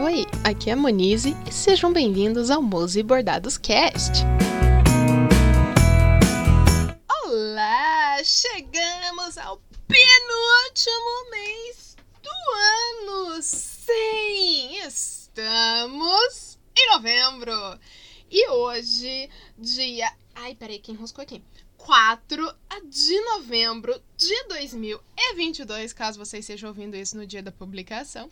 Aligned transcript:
Oi, 0.00 0.26
aqui 0.44 0.70
é 0.70 0.74
a 0.74 0.76
Monize 0.76 1.36
e 1.44 1.52
sejam 1.52 1.92
bem-vindos 1.92 2.52
ao 2.52 2.62
Mose 2.62 3.02
Bordados 3.02 3.58
Cast. 3.58 4.22
Olá, 7.24 8.22
chegamos 8.22 9.36
ao 9.36 9.60
penúltimo 9.88 11.30
mês 11.32 11.96
do 12.22 12.30
ano. 13.10 13.42
Sim, 13.42 14.78
estamos 14.86 16.56
em 16.78 16.92
novembro. 16.92 17.52
E 18.30 18.48
hoje, 18.50 19.28
dia. 19.58 20.12
Ai, 20.32 20.54
peraí, 20.54 20.78
quem 20.78 20.94
enroscou 20.94 21.24
aqui? 21.24 21.42
4 21.88 22.54
de 22.84 23.18
novembro 23.22 23.98
de 24.14 24.44
2022, 24.44 25.94
caso 25.94 26.18
você 26.18 26.36
esteja 26.36 26.68
ouvindo 26.68 26.94
isso 26.94 27.16
no 27.16 27.26
dia 27.26 27.42
da 27.42 27.50
publicação, 27.50 28.28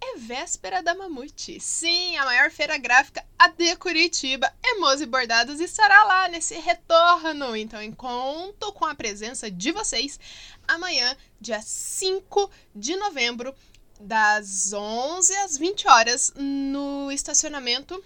é 0.00 0.16
véspera 0.16 0.82
da 0.82 0.94
Mamute. 0.94 1.60
Sim, 1.60 2.16
a 2.16 2.24
maior 2.24 2.50
feira 2.50 2.78
gráfica 2.78 3.22
a 3.38 3.48
de 3.48 3.76
Curitiba, 3.76 4.50
Emose 4.64 5.04
Bordados, 5.04 5.60
estará 5.60 6.02
lá 6.04 6.28
nesse 6.28 6.54
retorno. 6.54 7.54
Então, 7.54 7.92
conto 7.92 8.72
com 8.72 8.86
a 8.86 8.94
presença 8.94 9.50
de 9.50 9.70
vocês 9.70 10.18
amanhã, 10.66 11.14
dia 11.38 11.60
5 11.60 12.50
de 12.74 12.96
novembro, 12.96 13.54
das 14.00 14.72
11 14.72 15.36
às 15.36 15.58
20 15.58 15.88
horas, 15.88 16.32
no 16.36 17.12
estacionamento 17.12 18.02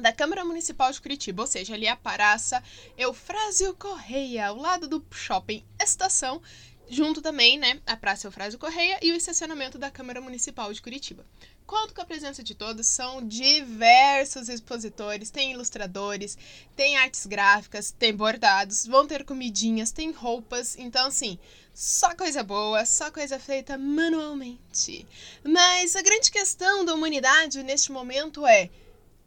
da 0.00 0.12
Câmara 0.12 0.44
Municipal 0.44 0.90
de 0.90 1.00
Curitiba, 1.00 1.42
ou 1.42 1.46
seja, 1.46 1.74
ali 1.74 1.86
a 1.86 1.96
Praça 1.96 2.62
Eufrásio 2.96 3.74
Correia, 3.74 4.48
ao 4.48 4.56
lado 4.56 4.88
do 4.88 5.04
Shopping 5.10 5.64
Estação, 5.80 6.40
junto 6.88 7.22
também, 7.22 7.58
né, 7.58 7.80
a 7.86 7.96
Praça 7.96 8.26
Eufrásio 8.26 8.58
Correia 8.58 8.98
e 9.00 9.12
o 9.12 9.16
estacionamento 9.16 9.78
da 9.78 9.90
Câmara 9.90 10.20
Municipal 10.20 10.72
de 10.72 10.82
Curitiba. 10.82 11.24
Conto 11.64 11.94
com 11.94 12.02
a 12.02 12.04
presença 12.04 12.42
de 12.42 12.52
todos, 12.52 12.88
são 12.88 13.24
diversos 13.24 14.48
expositores, 14.48 15.30
tem 15.30 15.52
ilustradores, 15.52 16.36
tem 16.74 16.96
artes 16.96 17.26
gráficas, 17.26 17.94
tem 17.96 18.12
bordados, 18.12 18.88
vão 18.88 19.06
ter 19.06 19.24
comidinhas, 19.24 19.92
tem 19.92 20.10
roupas, 20.10 20.76
então 20.76 21.06
assim, 21.06 21.38
só 21.72 22.12
coisa 22.16 22.42
boa, 22.42 22.84
só 22.84 23.08
coisa 23.12 23.38
feita 23.38 23.78
manualmente. 23.78 25.06
Mas 25.44 25.94
a 25.94 26.02
grande 26.02 26.30
questão 26.30 26.84
da 26.84 26.92
humanidade 26.92 27.62
neste 27.62 27.92
momento 27.92 28.44
é 28.44 28.68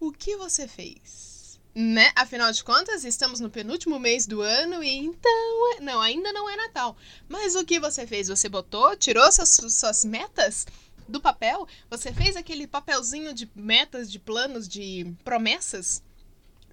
o 0.07 0.11
que 0.11 0.35
você 0.35 0.67
fez? 0.67 1.59
Né? 1.73 2.11
Afinal 2.15 2.51
de 2.51 2.63
contas, 2.63 3.03
estamos 3.03 3.39
no 3.39 3.49
penúltimo 3.49 3.97
mês 3.97 4.27
do 4.27 4.41
ano 4.41 4.83
e 4.83 4.89
então. 4.89 5.75
É, 5.75 5.79
não, 5.79 5.99
ainda 5.99 6.31
não 6.31 6.47
é 6.49 6.55
Natal. 6.55 6.95
Mas 7.27 7.55
o 7.55 7.65
que 7.65 7.79
você 7.79 8.05
fez? 8.05 8.27
Você 8.27 8.47
botou, 8.47 8.95
tirou 8.95 9.31
suas, 9.31 9.59
suas 9.69 10.05
metas 10.05 10.67
do 11.07 11.19
papel? 11.19 11.67
Você 11.89 12.13
fez 12.13 12.35
aquele 12.35 12.67
papelzinho 12.67 13.33
de 13.33 13.49
metas, 13.55 14.11
de 14.11 14.19
planos, 14.19 14.67
de 14.67 15.15
promessas 15.23 16.03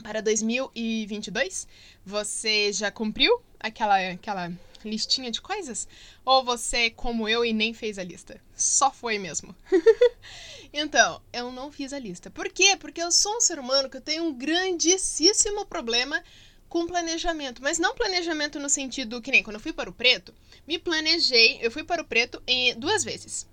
para 0.02 0.20
2022? 0.20 1.66
Você 2.04 2.70
já 2.72 2.90
cumpriu 2.90 3.40
aquela, 3.58 3.96
aquela 4.10 4.52
listinha 4.84 5.30
de 5.30 5.40
coisas? 5.40 5.86
Ou 6.24 6.44
você, 6.44 6.90
como 6.90 7.28
eu, 7.28 7.44
e 7.44 7.52
nem 7.52 7.74
fez 7.74 7.98
a 7.98 8.04
lista? 8.04 8.40
Só 8.56 8.90
foi 8.90 9.18
mesmo. 9.18 9.54
então, 10.72 11.20
eu 11.32 11.50
não 11.50 11.70
fiz 11.70 11.92
a 11.92 11.98
lista. 11.98 12.30
Por 12.30 12.48
quê? 12.48 12.76
Porque 12.78 13.02
eu 13.02 13.10
sou 13.10 13.36
um 13.36 13.40
ser 13.40 13.58
humano 13.58 13.88
que 13.90 13.96
eu 13.96 14.00
tenho 14.00 14.24
um 14.24 14.32
grandíssimo 14.32 15.66
problema 15.66 16.22
com 16.68 16.86
planejamento, 16.86 17.60
mas 17.60 17.80
não 17.80 17.96
planejamento 17.96 18.60
no 18.60 18.70
sentido 18.70 19.20
que 19.20 19.32
nem 19.32 19.42
quando 19.42 19.56
eu 19.56 19.60
fui 19.60 19.72
para 19.72 19.90
o 19.90 19.92
preto, 19.92 20.32
me 20.66 20.78
planejei, 20.78 21.58
eu 21.60 21.70
fui 21.70 21.82
para 21.82 22.00
o 22.00 22.04
preto 22.04 22.40
em 22.46 22.78
duas 22.78 23.02
vezes. 23.02 23.44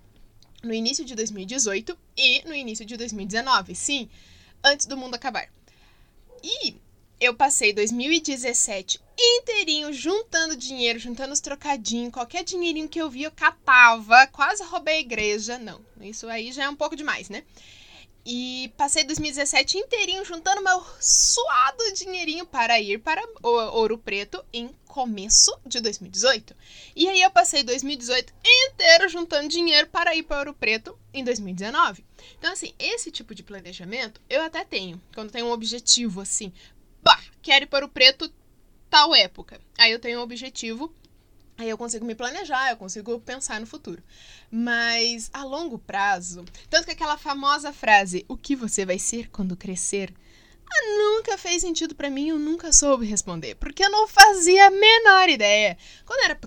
No 0.62 0.72
início 0.72 1.04
de 1.04 1.16
2018 1.16 1.98
e 2.16 2.42
no 2.46 2.54
início 2.54 2.86
de 2.86 2.96
2019, 2.96 3.74
sim, 3.74 4.08
antes 4.62 4.86
do 4.86 4.96
mundo 4.96 5.16
acabar. 5.16 5.48
E 6.42 6.76
eu 7.20 7.34
passei 7.34 7.72
2017 7.72 9.00
inteirinho 9.18 9.92
juntando 9.92 10.56
dinheiro, 10.56 10.98
juntando 10.98 11.32
os 11.32 11.40
trocadinhos, 11.40 12.12
qualquer 12.12 12.44
dinheirinho 12.44 12.88
que 12.88 13.00
eu 13.00 13.10
via 13.10 13.26
eu 13.26 13.32
catava, 13.32 14.26
quase 14.28 14.62
roubei 14.62 14.96
a 14.96 15.00
igreja. 15.00 15.58
Não, 15.58 15.80
isso 16.00 16.28
aí 16.28 16.52
já 16.52 16.64
é 16.64 16.68
um 16.68 16.76
pouco 16.76 16.94
demais, 16.94 17.28
né? 17.28 17.42
E 18.30 18.70
passei 18.76 19.04
2017 19.04 19.78
inteirinho 19.78 20.24
juntando 20.24 20.62
meu 20.62 20.84
suado 21.00 21.92
dinheirinho 21.94 22.44
para 22.44 22.78
ir 22.78 22.98
para 22.98 23.26
Ouro 23.42 23.96
Preto 23.96 24.44
em 24.52 24.70
começo 24.86 25.58
de 25.64 25.80
2018. 25.80 26.54
E 26.94 27.08
aí 27.08 27.22
eu 27.22 27.30
passei 27.30 27.62
2018 27.62 28.32
inteiro 28.44 29.08
juntando 29.08 29.48
dinheiro 29.48 29.88
para 29.88 30.14
ir 30.14 30.24
para 30.24 30.40
Ouro 30.40 30.52
Preto 30.52 30.98
em 31.14 31.24
2019. 31.24 32.04
Então, 32.38 32.52
assim, 32.52 32.74
esse 32.78 33.10
tipo 33.10 33.34
de 33.34 33.42
planejamento 33.42 34.20
eu 34.28 34.42
até 34.42 34.62
tenho. 34.62 35.00
Quando 35.14 35.30
tem 35.30 35.42
um 35.42 35.52
objetivo 35.52 36.20
assim, 36.20 36.52
pá, 37.02 37.20
quero 37.42 37.64
ir 37.64 37.68
para 37.68 37.84
o 37.84 37.88
preto 37.88 38.32
tal 38.90 39.14
época. 39.14 39.60
Aí 39.78 39.92
eu 39.92 39.98
tenho 39.98 40.20
um 40.20 40.22
objetivo, 40.22 40.92
aí 41.56 41.68
eu 41.68 41.78
consigo 41.78 42.04
me 42.04 42.14
planejar, 42.14 42.70
eu 42.70 42.76
consigo 42.76 43.20
pensar 43.20 43.60
no 43.60 43.66
futuro. 43.66 44.02
Mas 44.50 45.30
a 45.32 45.44
longo 45.44 45.78
prazo, 45.78 46.44
tanto 46.70 46.86
que 46.86 46.92
aquela 46.92 47.18
famosa 47.18 47.72
frase, 47.72 48.24
o 48.28 48.36
que 48.36 48.56
você 48.56 48.84
vai 48.84 48.98
ser 48.98 49.28
quando 49.30 49.56
crescer? 49.56 50.12
Ah, 50.70 50.98
nunca 50.98 51.38
fez 51.38 51.62
sentido 51.62 51.94
para 51.94 52.10
mim, 52.10 52.28
eu 52.28 52.38
nunca 52.38 52.72
soube 52.72 53.06
responder, 53.06 53.54
porque 53.54 53.82
eu 53.82 53.90
não 53.90 54.06
fazia 54.06 54.66
a 54.66 54.70
menor 54.70 55.28
ideia. 55.30 55.78
Quando 56.04 56.24
era 56.24 56.38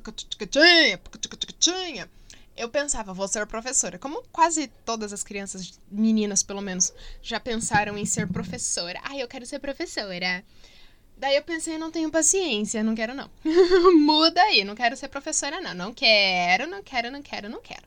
eu 2.62 2.70
pensava, 2.70 3.12
vou 3.12 3.28
ser 3.28 3.48
professora. 3.48 3.98
Como 3.98 4.24
quase 4.32 4.68
todas 4.86 5.12
as 5.12 5.24
crianças, 5.24 5.80
meninas 5.90 6.44
pelo 6.44 6.62
menos, 6.62 6.94
já 7.20 7.40
pensaram 7.40 7.98
em 7.98 8.06
ser 8.06 8.28
professora. 8.28 9.02
Ah, 9.04 9.18
eu 9.18 9.28
quero 9.28 9.48
ser 9.48 9.58
professora. 9.58 10.46
Daí 11.18 11.36
eu 11.36 11.42
pensei, 11.42 11.80
não 11.80 11.90
tenho 11.90 12.12
paciência, 12.12 12.84
não 12.84 12.94
quero 12.94 13.16
não. 13.16 13.32
Muda 14.06 14.40
aí, 14.44 14.64
não 14.64 14.76
quero 14.76 14.96
ser 14.96 15.08
professora 15.08 15.60
não. 15.60 15.74
Não 15.74 15.92
quero, 15.92 16.68
não 16.68 16.84
quero, 16.84 17.10
não 17.10 17.24
quero, 17.24 17.50
não 17.50 17.62
quero. 17.62 17.82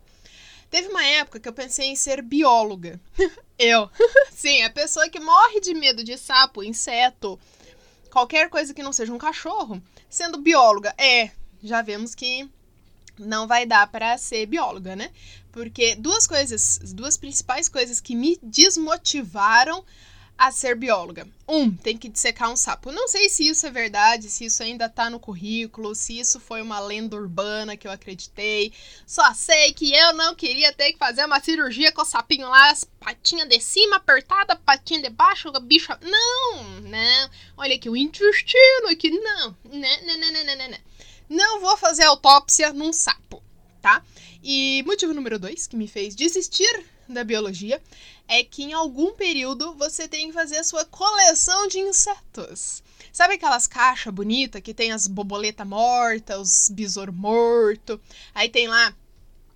Teve 0.69 0.89
uma 0.89 1.07
época 1.07 1.39
que 1.39 1.49
eu 1.49 1.53
pensei 1.53 1.87
em 1.87 1.95
ser 1.95 2.21
bióloga. 2.21 3.01
eu. 3.57 3.89
Sim, 4.33 4.65
a 4.65 4.71
pessoa 4.71 5.09
que 5.09 5.21
morre 5.21 5.61
de 5.61 5.73
medo 5.73 6.03
de 6.03 6.19
sapo, 6.19 6.65
inseto, 6.65 7.39
qualquer 8.11 8.51
coisa 8.51 8.75
que 8.75 8.83
não 8.83 8.93
seja 8.93 9.13
um 9.13 9.19
cachorro, 9.19 9.81
sendo 10.11 10.39
bióloga. 10.39 10.93
É, 10.99 11.31
já 11.63 11.81
vemos 11.81 12.13
que 12.13 12.51
não 13.19 13.47
vai 13.47 13.67
dar 13.67 13.87
para 13.87 14.17
ser 14.19 14.47
bióloga, 14.47 14.97
né? 14.97 15.11
Porque 15.53 15.95
duas 15.95 16.27
coisas, 16.27 16.81
duas 16.93 17.17
principais 17.17 17.69
coisas 17.69 18.01
que 18.01 18.15
me 18.15 18.39
desmotivaram 18.43 19.85
a 20.37 20.51
ser 20.51 20.75
bióloga. 20.75 21.27
Um, 21.47 21.71
tem 21.71 21.97
que 21.97 22.09
dissecar 22.09 22.51
um 22.51 22.57
sapo. 22.57 22.91
Não 22.91 23.07
sei 23.07 23.29
se 23.29 23.47
isso 23.47 23.67
é 23.67 23.71
verdade, 23.71 24.29
se 24.29 24.45
isso 24.45 24.63
ainda 24.63 24.89
tá 24.89 25.09
no 25.09 25.21
currículo, 25.21 25.95
se 25.95 26.19
isso 26.19 26.41
foi 26.41 26.61
uma 26.61 26.81
lenda 26.81 27.17
urbana 27.17 27.77
que 27.77 27.87
eu 27.87 27.93
acreditei. 27.93 28.73
Só 29.07 29.33
sei 29.33 29.73
que 29.73 29.95
eu 29.95 30.13
não 30.15 30.35
queria 30.35 30.73
ter 30.73 30.93
que 30.93 30.99
fazer 30.99 31.25
uma 31.25 31.41
cirurgia 31.41 31.93
com 31.93 32.03
o 32.03 32.05
sapinho 32.05 32.49
lá, 32.49 32.71
as 32.71 32.85
patinhas 32.85 33.49
de 33.49 33.61
cima 33.61 33.97
apertada, 33.97 34.57
patinha 34.57 35.03
de 35.03 35.11
baixo, 35.11 35.49
a 35.55 35.61
bicha. 35.61 35.99
Não, 36.03 36.81
não. 36.81 37.31
Olha 37.57 37.77
aqui 37.77 37.89
o 37.89 37.97
intestino 37.97 38.89
aqui. 38.91 39.11
Não, 39.11 39.57
não, 39.65 39.81
não, 40.07 40.19
não, 40.19 40.33
não, 40.33 40.57
não, 40.57 40.69
não. 40.71 40.94
Não 41.29 41.61
vou 41.61 41.77
fazer 41.77 42.05
autópsia 42.05 42.73
num 42.73 42.93
sapo, 42.93 43.43
tá? 43.81 44.03
E 44.43 44.83
motivo 44.87 45.15
número 45.15 45.39
dois 45.39 45.67
que 45.67 45.77
me 45.77 45.89
fez 45.89 46.15
desistir 46.15 46.85
da 47.09 47.25
biologia 47.25 47.81
é 48.27 48.43
que 48.43 48.63
em 48.63 48.73
algum 48.73 49.13
período 49.13 49.75
você 49.75 50.09
tem 50.09 50.29
que 50.29 50.33
fazer 50.33 50.59
a 50.59 50.65
sua 50.65 50.85
coleção 50.85 51.67
de 51.69 51.79
insetos. 51.79 52.83
Sabe 53.13 53.35
aquelas 53.35 53.67
caixas 53.67 54.13
bonitas 54.13 54.61
que 54.61 54.75
tem 54.75 54.93
as 54.93 55.07
borboletas 55.07 55.67
mortas, 55.67 56.39
os 56.39 56.69
besouro 56.69 57.13
morto? 57.13 58.01
Aí 58.35 58.49
tem 58.49 58.67
lá 58.67 58.95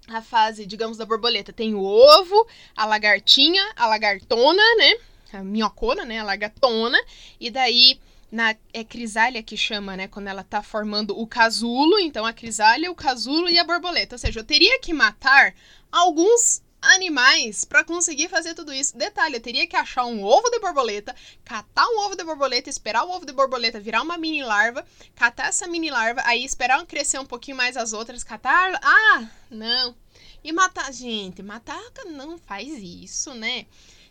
a 0.09 0.23
fase, 0.23 0.65
digamos, 0.65 0.97
da 0.97 1.05
borboleta. 1.05 1.53
Tem 1.53 1.75
o 1.75 1.83
ovo, 1.83 2.47
a 2.77 2.87
lagartinha, 2.87 3.63
a 3.77 3.87
lagartona, 3.87 4.63
né? 4.77 4.99
A 5.33 5.43
minhocona, 5.43 6.05
né? 6.05 6.21
A 6.21 6.25
lagartona. 6.25 6.99
E 7.41 7.51
daí 7.51 7.99
na 8.31 8.55
é 8.73 8.85
crisália 8.85 9.43
que 9.43 9.57
chama, 9.57 9.97
né, 9.97 10.07
quando 10.07 10.29
ela 10.29 10.45
tá 10.45 10.63
formando 10.63 11.19
o 11.19 11.27
casulo, 11.27 11.99
então 11.99 12.27
a 12.27 12.33
crisália, 12.33 12.91
o 12.91 12.95
casulo 12.95 13.49
e 13.49 13.59
a 13.59 13.65
borboleta. 13.65 14.15
Ou 14.15 14.19
seja, 14.19 14.41
eu 14.41 14.45
teria 14.45 14.79
que 14.81 14.93
matar 14.93 15.55
alguns 15.91 16.63
animais 16.81 17.65
para 17.65 17.83
conseguir 17.83 18.29
fazer 18.29 18.55
tudo 18.55 18.73
isso. 18.73 18.97
Detalhe, 18.97 19.37
eu 19.37 19.41
teria 19.41 19.67
que 19.67 19.77
achar 19.77 20.05
um 20.05 20.23
ovo 20.23 20.49
de 20.51 20.61
borboleta, 20.61 21.15
catar 21.45 21.87
um 21.89 22.01
ovo 22.01 22.17
de 22.17 22.25
borboleta, 22.25 22.71
esperar 22.71 23.05
o 23.05 23.11
ovo 23.11 23.27
de 23.27 23.33
borboleta 23.33 23.81
virar 23.81 24.03
uma 24.03 24.17
mini 24.17 24.43
larva, 24.43 24.85
catar 25.15 25.49
essa 25.49 25.67
mini 25.67 25.91
larva, 25.91 26.23
aí 26.25 26.45
esperar 26.45 26.85
crescer 26.87 27.19
um 27.19 27.27
pouquinho 27.27 27.57
mais 27.57 27.77
as 27.77 27.93
outras, 27.93 28.23
catar. 28.23 28.79
Ah, 28.83 29.29
não. 29.51 29.97
E 30.45 30.53
matar, 30.53 30.93
gente, 30.93 31.43
matar 31.43 31.83
não 32.07 32.39
faz 32.39 32.69
isso, 32.79 33.35
né? 33.35 33.67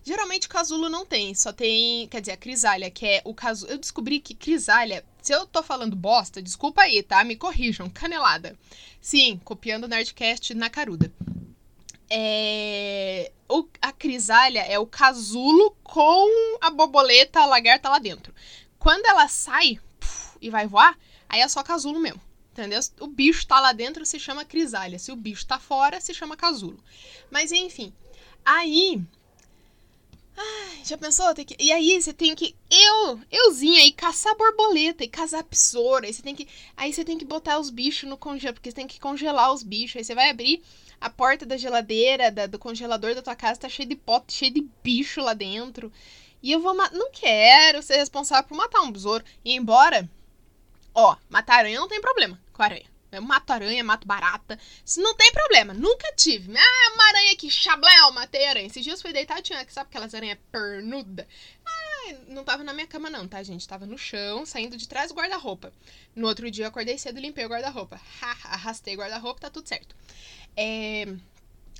Geralmente 0.07 0.47
casulo 0.47 0.87
não 0.87 1.05
tem, 1.05 1.35
só 1.35 1.51
tem, 1.51 2.07
quer 2.07 2.21
dizer, 2.21 2.31
a 2.31 2.37
crisália, 2.37 2.89
que 2.89 3.05
é 3.05 3.21
o 3.25 3.33
casulo. 3.33 3.73
Eu 3.73 3.77
descobri 3.77 4.21
que 4.21 4.33
crisália, 4.33 5.03
se 5.21 5.33
eu 5.33 5.45
tô 5.45 5.61
falando 5.61 5.97
bosta, 5.97 6.41
desculpa 6.41 6.83
aí, 6.83 7.03
tá? 7.03 7.21
Me 7.25 7.35
corrijam, 7.35 7.89
canelada. 7.89 8.57
Sim, 9.01 9.37
copiando 9.43 9.83
o 9.83 9.87
Nerdcast 9.89 10.53
na 10.53 10.69
caruda. 10.69 11.11
É, 12.09 13.33
o, 13.49 13.67
a 13.81 13.89
a 13.89 13.91
crisália 13.91 14.61
é 14.61 14.79
o 14.79 14.85
casulo 14.85 15.75
com 15.83 16.57
a 16.61 16.69
borboleta, 16.69 17.41
a 17.41 17.45
lagarta 17.45 17.89
lá 17.89 17.99
dentro. 17.99 18.33
Quando 18.79 19.05
ela 19.07 19.27
sai 19.27 19.77
puf, 19.99 20.37
e 20.41 20.49
vai 20.49 20.67
voar, 20.67 20.97
aí 21.27 21.41
é 21.41 21.47
só 21.49 21.61
casulo 21.63 21.99
mesmo. 21.99 22.21
Entendeu? 22.53 22.79
O 23.01 23.07
bicho 23.07 23.45
tá 23.45 23.59
lá 23.59 23.73
dentro, 23.73 24.05
se 24.05 24.17
chama 24.17 24.45
crisália. 24.45 24.99
Se 24.99 25.11
o 25.11 25.17
bicho 25.17 25.45
tá 25.45 25.59
fora, 25.59 25.99
se 25.99 26.13
chama 26.13 26.37
casulo. 26.37 26.81
Mas 27.29 27.51
enfim. 27.51 27.91
Aí. 28.45 29.01
Ai, 30.37 30.85
já 30.85 30.95
pensou? 30.97 31.33
Tem 31.33 31.43
que... 31.43 31.55
E 31.59 31.71
aí 31.71 31.99
você 31.99 32.13
tem 32.13 32.35
que. 32.35 32.55
Eu, 32.69 33.19
euzinha, 33.31 33.81
aí 33.81 33.91
caçar 33.91 34.37
borboleta 34.37 35.03
e 35.03 35.07
caçar 35.07 35.43
besoura. 35.43 36.05
Aí 36.05 36.13
você 36.13 36.21
tem 36.21 36.35
que. 36.35 36.47
Aí 36.75 36.93
você 36.93 37.03
tem 37.03 37.17
que 37.17 37.25
botar 37.25 37.57
os 37.57 37.71
bichos 37.71 38.07
no 38.07 38.17
congelador. 38.17 38.53
Porque 38.53 38.69
você 38.69 38.75
tem 38.75 38.87
que 38.87 38.99
congelar 38.99 39.51
os 39.51 39.63
bichos. 39.63 39.97
Aí 39.97 40.03
você 40.03 40.13
vai 40.13 40.29
abrir 40.29 40.61
a 41.01 41.09
porta 41.09 41.43
da 41.45 41.57
geladeira, 41.57 42.31
da, 42.31 42.45
do 42.45 42.59
congelador 42.59 43.15
da 43.15 43.21
tua 43.21 43.35
casa, 43.35 43.61
tá 43.61 43.69
cheio 43.69 43.89
de 43.89 43.95
pote, 43.95 44.33
cheio 44.33 44.53
de 44.53 44.67
bicho 44.83 45.21
lá 45.21 45.33
dentro. 45.33 45.91
E 46.41 46.51
eu 46.51 46.59
vou. 46.59 46.73
Não 46.75 47.11
quero 47.11 47.81
ser 47.81 47.97
responsável 47.97 48.47
por 48.47 48.55
matar 48.55 48.81
um 48.81 48.91
besouro. 48.91 49.23
E 49.43 49.53
embora. 49.55 50.07
Ó, 50.93 51.15
matar 51.29 51.59
aranha 51.59 51.79
não 51.79 51.87
tem 51.87 52.01
problema 52.01 52.39
com 52.53 52.61
aranha. 52.61 52.85
Eu 53.11 53.21
mato 53.21 53.51
aranha, 53.51 53.83
mato 53.83 54.07
barata. 54.07 54.59
Isso 54.85 55.01
não 55.01 55.15
tem 55.15 55.31
problema. 55.31 55.73
Nunca 55.73 56.11
tive. 56.13 56.53
Ah, 56.57 56.93
uma 56.93 57.07
aranha 57.07 57.33
aqui, 57.33 57.49
chabléu, 57.49 58.11
matei 58.11 58.45
aranha. 58.45 58.67
Esses 58.67 58.83
dias 58.83 59.01
fui 59.01 59.13
deitar, 59.13 59.41
tinha, 59.41 59.65
sabe 59.69 59.89
aquelas 59.89 60.13
aranhas 60.13 60.37
pernuda? 60.51 61.27
Ah, 61.65 62.13
não 62.27 62.43
tava 62.43 62.63
na 62.63 62.73
minha 62.73 62.87
cama 62.87 63.09
não, 63.09 63.27
tá, 63.27 63.41
gente? 63.43 63.67
Tava 63.67 63.85
no 63.85 63.97
chão, 63.97 64.45
saindo 64.45 64.77
de 64.77 64.87
trás 64.87 65.09
do 65.09 65.15
guarda-roupa. 65.15 65.71
No 66.15 66.27
outro 66.27 66.51
dia 66.51 66.65
eu 66.65 66.69
acordei 66.69 66.97
cedo 66.97 67.19
limpei 67.19 67.45
o 67.45 67.49
guarda-roupa. 67.49 67.99
Arrastei 68.21 68.95
o 68.95 68.99
guarda-roupa, 68.99 69.41
tá 69.41 69.49
tudo 69.49 69.67
certo. 69.67 69.95
É... 70.55 71.05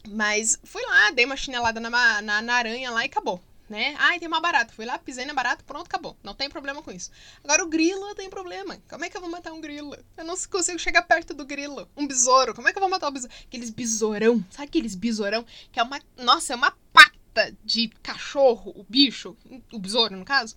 Mas 0.08 0.58
fui 0.64 0.82
lá, 0.84 1.12
dei 1.12 1.26
uma 1.26 1.36
chinelada 1.36 1.80
na, 1.80 2.22
na, 2.22 2.42
na 2.42 2.54
aranha 2.54 2.92
lá 2.92 3.04
e 3.04 3.08
acabou 3.08 3.44
né? 3.70 3.96
Ai, 3.98 4.20
tem 4.20 4.28
uma 4.28 4.40
barata. 4.40 4.74
Fui 4.74 4.86
lá, 4.86 4.98
pisei 4.98 5.26
na 5.26 5.34
barata, 5.34 5.64
pronto, 5.66 5.88
acabou. 5.88 6.18
Não 6.24 6.34
tem 6.34 6.50
problema 6.50 6.82
com 6.82 6.92
isso. 6.92 7.12
Agora 7.44 7.64
o 7.64 7.68
grilo 7.68 8.16
tem 8.16 8.30
problema. 8.30 8.78
Como 8.90 9.06
é 9.06 9.10
que 9.10 9.18
eu 9.18 9.22
vou 9.22 9.30
matar 9.30 9.54
um 9.54 9.62
grilo? 9.62 9.96
Eu 10.16 10.24
não 10.26 10.36
consigo 10.50 10.80
chegar 10.80 11.02
perto 11.04 11.34
do 11.34 11.46
grilo. 11.46 11.90
Um 11.96 12.08
besouro. 12.08 12.54
Como 12.54 12.68
é 12.68 12.72
que 12.72 12.78
eu 12.78 12.82
vou 12.82 12.90
matar 12.90 13.08
o 13.08 13.12
besouro? 13.12 13.34
Aqueles 13.46 13.70
besourão. 13.70 14.44
Sabe 14.50 14.68
aqueles 14.68 14.96
besourão? 14.96 15.46
Que 15.72 15.80
é 15.80 15.84
uma. 15.84 16.00
Nossa, 16.18 16.54
é 16.54 16.56
uma 16.56 16.72
pata 16.94 17.56
de 17.64 17.90
cachorro, 18.02 18.74
o 18.76 18.84
bicho. 18.84 19.36
O 19.72 19.80
besouro, 19.80 20.16
no 20.16 20.26
caso. 20.26 20.56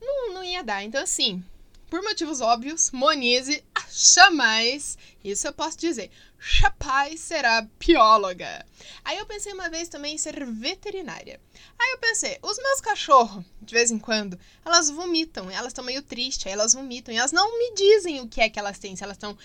Não, 0.00 0.34
não 0.34 0.44
ia 0.44 0.62
dar. 0.62 0.82
Então, 0.82 1.02
assim, 1.02 1.42
por 1.88 2.02
motivos 2.02 2.40
óbvios, 2.40 2.90
Monize 2.90 3.64
jamais, 3.90 4.98
isso 5.24 5.46
eu 5.46 5.52
posso 5.52 5.78
dizer, 5.78 6.10
jamais 6.38 7.20
será 7.20 7.66
bióloga. 7.78 8.64
Aí 9.04 9.18
eu 9.18 9.26
pensei 9.26 9.52
uma 9.52 9.70
vez 9.70 9.88
também 9.88 10.14
em 10.14 10.18
ser 10.18 10.44
veterinária. 10.44 11.40
Aí 11.78 11.90
eu 11.92 11.98
pensei, 11.98 12.38
os 12.42 12.58
meus 12.58 12.80
cachorros, 12.80 13.44
de 13.62 13.74
vez 13.74 13.90
em 13.90 13.98
quando, 13.98 14.38
elas 14.64 14.90
vomitam, 14.90 15.50
elas 15.50 15.68
estão 15.68 15.84
meio 15.84 16.02
tristes, 16.02 16.46
aí 16.46 16.52
elas 16.52 16.74
vomitam, 16.74 17.12
e 17.12 17.16
elas 17.16 17.32
não 17.32 17.58
me 17.58 17.74
dizem 17.74 18.20
o 18.20 18.28
que 18.28 18.40
é 18.40 18.48
que 18.48 18.58
elas 18.58 18.78
têm, 18.78 18.94
se 18.94 19.02
elas 19.02 19.16
estão 19.16 19.36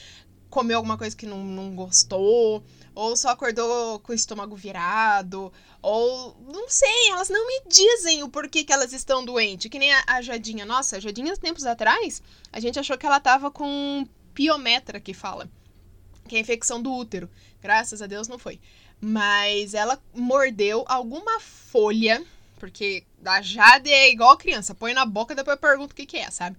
comeu 0.53 0.77
alguma 0.77 0.99
coisa 0.99 1.17
que 1.17 1.25
não, 1.25 1.43
não 1.43 1.73
gostou, 1.73 2.63
ou 2.93 3.17
só 3.17 3.29
acordou 3.29 3.97
com 4.01 4.11
o 4.11 4.15
estômago 4.15 4.55
virado, 4.55 5.51
ou 5.81 6.37
não 6.47 6.69
sei, 6.69 7.09
elas 7.09 7.27
não 7.27 7.47
me 7.47 7.63
dizem 7.67 8.21
o 8.21 8.29
porquê 8.29 8.63
que 8.63 8.71
elas 8.71 8.93
estão 8.93 9.25
doentes. 9.25 9.71
Que 9.71 9.79
nem 9.79 9.91
a, 9.91 10.03
a 10.05 10.21
Jadinha. 10.21 10.63
Nossa, 10.63 10.97
a 10.97 10.99
Jadinha, 10.99 11.35
tempos 11.35 11.65
atrás, 11.65 12.21
a 12.51 12.59
gente 12.59 12.77
achou 12.77 12.95
que 12.95 13.05
ela 13.05 13.19
tava 13.19 13.49
com 13.49 14.07
piometra, 14.35 14.99
que 14.99 15.11
fala, 15.11 15.49
que 16.27 16.35
é 16.35 16.37
a 16.37 16.41
infecção 16.41 16.79
do 16.79 16.93
útero. 16.93 17.27
Graças 17.59 17.99
a 17.99 18.05
Deus 18.05 18.27
não 18.27 18.37
foi. 18.37 18.61
Mas 19.01 19.73
ela 19.73 19.99
mordeu 20.13 20.85
alguma 20.87 21.39
folha, 21.39 22.23
porque 22.59 23.03
a 23.25 23.41
Jade 23.41 23.89
é 23.89 24.11
igual 24.11 24.37
criança, 24.37 24.75
põe 24.75 24.93
na 24.93 25.03
boca 25.03 25.33
e 25.33 25.35
depois 25.35 25.59
pergunta 25.59 25.93
o 25.93 25.95
que, 25.95 26.05
que 26.05 26.17
é, 26.17 26.29
sabe? 26.29 26.57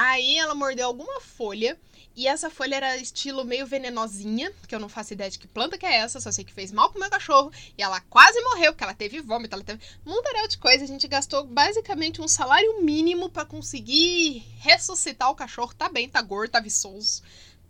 Aí 0.00 0.38
ela 0.38 0.54
mordeu 0.54 0.86
alguma 0.86 1.20
folha 1.20 1.76
e 2.14 2.28
essa 2.28 2.48
folha 2.48 2.76
era 2.76 2.96
estilo 2.98 3.44
meio 3.44 3.66
venenosinha, 3.66 4.52
que 4.68 4.72
eu 4.72 4.78
não 4.78 4.88
faço 4.88 5.12
ideia 5.12 5.28
de 5.28 5.40
que 5.40 5.48
planta 5.48 5.76
que 5.76 5.84
é 5.84 5.96
essa, 5.96 6.20
só 6.20 6.30
sei 6.30 6.44
que 6.44 6.52
fez 6.52 6.70
mal 6.70 6.88
pro 6.88 7.00
meu 7.00 7.10
cachorro. 7.10 7.50
E 7.76 7.82
ela 7.82 8.00
quase 8.02 8.40
morreu, 8.42 8.70
porque 8.72 8.84
ela 8.84 8.94
teve 8.94 9.20
vômito, 9.20 9.56
ela 9.56 9.64
teve 9.64 9.82
um 10.06 10.14
mundaréu 10.14 10.46
de 10.46 10.56
coisa. 10.56 10.84
A 10.84 10.86
gente 10.86 11.08
gastou 11.08 11.44
basicamente 11.44 12.20
um 12.20 12.28
salário 12.28 12.80
mínimo 12.80 13.28
para 13.28 13.44
conseguir 13.44 14.44
ressuscitar 14.60 15.32
o 15.32 15.34
cachorro. 15.34 15.74
Tá 15.74 15.88
bem, 15.88 16.08
tá 16.08 16.22
gordo, 16.22 16.52
tá 16.52 16.60
viçoso 16.60 17.20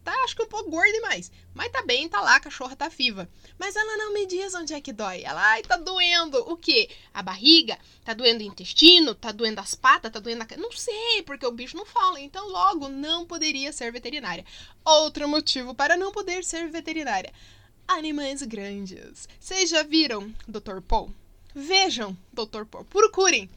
tá, 0.08 0.24
acho 0.24 0.34
que 0.34 0.42
um 0.42 0.46
pouco 0.46 0.70
gorda 0.70 0.92
demais. 0.92 1.30
Mas 1.54 1.70
tá 1.70 1.82
bem, 1.82 2.08
tá 2.08 2.20
lá, 2.20 2.36
a 2.36 2.40
cachorra 2.40 2.74
tá 2.74 2.88
viva. 2.88 3.28
Mas 3.58 3.76
ela 3.76 3.96
não 3.98 4.14
me 4.14 4.26
diz 4.26 4.54
onde 4.54 4.72
é 4.72 4.80
que 4.80 4.92
dói. 4.92 5.22
Ela, 5.22 5.40
ai, 5.52 5.62
tá 5.62 5.76
doendo 5.76 6.38
o 6.50 6.56
quê? 6.56 6.88
A 7.12 7.22
barriga? 7.22 7.78
Tá 8.04 8.14
doendo 8.14 8.42
o 8.42 8.46
intestino? 8.46 9.14
Tá 9.14 9.32
doendo 9.32 9.60
as 9.60 9.74
patas? 9.74 10.10
Tá 10.10 10.18
doendo 10.18 10.42
a... 10.42 10.56
Não 10.56 10.72
sei, 10.72 11.22
porque 11.24 11.46
o 11.46 11.52
bicho 11.52 11.76
não 11.76 11.84
fala. 11.84 12.20
Então, 12.20 12.48
logo, 12.48 12.88
não 12.88 13.26
poderia 13.26 13.72
ser 13.72 13.92
veterinária. 13.92 14.46
Outro 14.84 15.28
motivo 15.28 15.74
para 15.74 15.96
não 15.96 16.10
poder 16.10 16.42
ser 16.42 16.68
veterinária. 16.68 17.32
Animais 17.86 18.42
grandes. 18.42 19.28
Vocês 19.38 19.68
já 19.68 19.82
viram 19.82 20.34
Dr. 20.46 20.80
Paul? 20.86 21.12
Vejam 21.54 22.16
Dr. 22.32 22.64
Paul. 22.70 22.84
Procurem. 22.84 23.50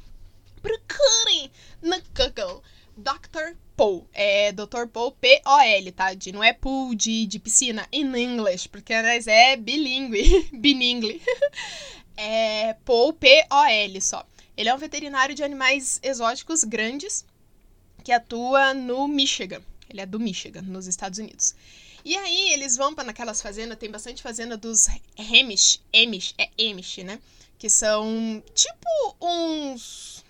Procurem 0.62 1.52
na 1.82 2.00
Google. 2.16 2.62
Dr. 2.98 3.56
Paul. 3.82 4.08
É 4.14 4.52
Dr. 4.52 4.86
Paul 4.94 5.12
P-O-L, 5.14 5.92
tá? 5.94 6.14
De, 6.14 6.32
não 6.32 6.44
é 6.44 6.54
pool 6.54 6.94
de, 6.94 7.26
de 7.26 7.40
piscina, 7.40 7.88
in 7.92 8.16
English, 8.16 8.70
porque 8.70 9.02
nós 9.02 9.26
é 9.26 9.58
bilíngue, 9.58 10.48
bilingue. 10.54 11.20
é 12.16 12.76
Paul 12.86 13.12
P-O-L 13.14 14.00
só. 14.00 14.24
Ele 14.56 14.70
é 14.70 14.76
um 14.76 14.78
veterinário 14.78 15.34
de 15.34 15.44
animais 15.44 16.00
exóticos 16.04 16.64
grandes 16.64 17.26
que 18.04 18.12
atua 18.12 18.76
no 18.76 19.08
Michigan. 19.08 19.64
Ele 19.90 20.02
é 20.02 20.06
do 20.06 20.20
Michigan, 20.20 20.62
nos 20.62 20.86
Estados 20.86 21.18
Unidos. 21.18 21.56
E 22.06 22.16
aí 22.16 22.54
eles 22.54 22.78
vão 22.78 22.94
para 22.94 23.06
naquelas 23.06 23.42
fazendas, 23.42 23.80
tem 23.80 23.90
bastante 23.90 24.22
fazenda 24.22 24.56
dos 24.56 24.86
Hamish, 25.18 25.82
Amish, 25.92 26.36
é 26.38 26.52
Amish, 26.70 26.98
né? 26.98 27.20
Que 27.58 27.68
são 27.68 28.44
tipo 28.54 28.88
uns 29.20 30.24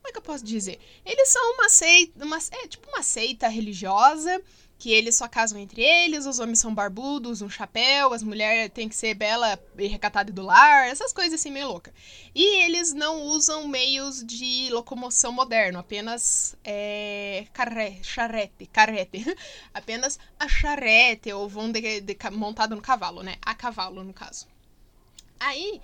como 0.00 0.08
é 0.08 0.12
que 0.12 0.18
eu 0.18 0.22
posso 0.22 0.44
dizer? 0.44 0.78
Eles 1.04 1.28
são 1.28 1.54
uma 1.54 1.68
seita, 1.68 2.24
uma, 2.24 2.38
é 2.38 2.66
tipo 2.66 2.88
uma 2.88 3.02
seita 3.02 3.48
religiosa, 3.48 4.42
que 4.78 4.90
eles 4.90 5.14
só 5.14 5.28
casam 5.28 5.58
entre 5.58 5.82
eles, 5.82 6.24
os 6.24 6.38
homens 6.38 6.58
são 6.58 6.74
barbudos, 6.74 7.42
um 7.42 7.50
chapéu, 7.50 8.14
as 8.14 8.22
mulheres 8.22 8.72
têm 8.72 8.88
que 8.88 8.96
ser 8.96 9.12
bela 9.12 9.62
e 9.76 9.86
recatada 9.86 10.32
do 10.32 10.40
lar, 10.40 10.88
essas 10.88 11.12
coisas 11.12 11.38
assim 11.38 11.50
meio 11.50 11.68
louca. 11.68 11.92
E 12.34 12.62
eles 12.62 12.94
não 12.94 13.24
usam 13.24 13.68
meios 13.68 14.24
de 14.24 14.70
locomoção 14.70 15.32
moderno, 15.32 15.78
apenas 15.78 16.56
é, 16.64 17.46
carre, 17.52 18.02
charrete, 18.02 18.64
carrete, 18.72 19.36
apenas 19.74 20.18
a 20.38 20.48
charrete, 20.48 21.30
ou 21.30 21.46
vão 21.46 21.70
de, 21.70 22.00
de, 22.00 22.16
montado 22.32 22.74
no 22.74 22.80
cavalo, 22.80 23.22
né? 23.22 23.36
A 23.42 23.54
cavalo, 23.54 24.02
no 24.02 24.14
caso. 24.14 24.46
Aí, 25.38 25.80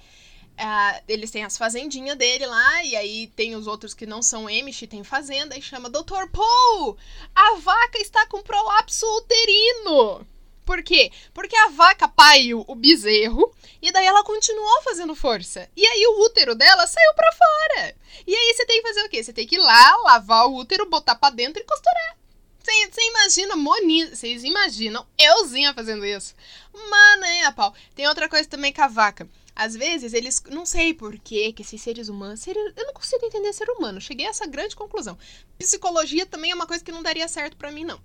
Uh, 0.56 1.02
eles 1.06 1.30
têm 1.30 1.44
as 1.44 1.58
fazendinhas 1.58 2.16
dele 2.16 2.46
lá, 2.46 2.82
e 2.82 2.96
aí 2.96 3.26
tem 3.36 3.54
os 3.54 3.66
outros 3.66 3.92
que 3.92 4.06
não 4.06 4.22
são 4.22 4.46
Amish, 4.46 4.86
tem 4.88 5.04
fazenda, 5.04 5.56
e 5.56 5.60
chama 5.60 5.90
Dr. 5.90 6.30
Paul! 6.32 6.96
A 7.34 7.56
vaca 7.56 7.98
está 7.98 8.26
com 8.26 8.42
prolapso 8.42 9.06
uterino! 9.18 10.26
Por 10.64 10.82
quê? 10.82 11.12
Porque 11.32 11.54
a 11.54 11.68
vaca 11.68 12.08
pariu 12.08 12.64
o 12.66 12.74
bezerro 12.74 13.54
e 13.80 13.92
daí 13.92 14.04
ela 14.04 14.24
continuou 14.24 14.82
fazendo 14.82 15.14
força. 15.14 15.70
E 15.76 15.86
aí 15.86 16.06
o 16.08 16.24
útero 16.24 16.56
dela 16.56 16.88
saiu 16.88 17.14
para 17.14 17.32
fora. 17.32 17.94
E 18.26 18.34
aí 18.34 18.52
você 18.52 18.66
tem 18.66 18.82
que 18.82 18.88
fazer 18.88 19.04
o 19.04 19.08
quê? 19.08 19.22
Você 19.22 19.32
tem 19.32 19.46
que 19.46 19.54
ir 19.54 19.60
lá, 19.60 19.96
lavar 19.98 20.48
o 20.48 20.56
útero, 20.56 20.90
botar 20.90 21.14
para 21.14 21.32
dentro 21.32 21.62
e 21.62 21.64
costurar. 21.64 22.16
Você 22.58 23.00
imagina 23.00 23.54
Moni, 23.54 24.06
vocês 24.06 24.42
imaginam 24.42 25.06
euzinha 25.16 25.72
fazendo 25.72 26.04
isso? 26.04 26.34
Mano, 26.74 27.24
é 27.24 27.44
a 27.44 27.52
pau. 27.52 27.72
Tem 27.94 28.08
outra 28.08 28.28
coisa 28.28 28.48
também 28.48 28.72
com 28.72 28.82
a 28.82 28.88
vaca. 28.88 29.28
Às 29.56 29.74
vezes, 29.74 30.12
eles. 30.12 30.42
Não 30.50 30.66
sei 30.66 30.92
por 30.92 31.18
que 31.18 31.54
esses 31.58 31.80
seres 31.80 32.10
humanos. 32.10 32.46
Eu 32.46 32.86
não 32.86 32.92
consigo 32.92 33.24
entender 33.24 33.54
ser 33.54 33.70
humano. 33.70 34.02
Cheguei 34.02 34.26
a 34.26 34.28
essa 34.28 34.46
grande 34.46 34.76
conclusão. 34.76 35.18
Psicologia 35.58 36.26
também 36.26 36.50
é 36.50 36.54
uma 36.54 36.66
coisa 36.66 36.84
que 36.84 36.92
não 36.92 37.02
daria 37.02 37.26
certo 37.26 37.56
para 37.56 37.72
mim, 37.72 37.82
não. 37.82 37.98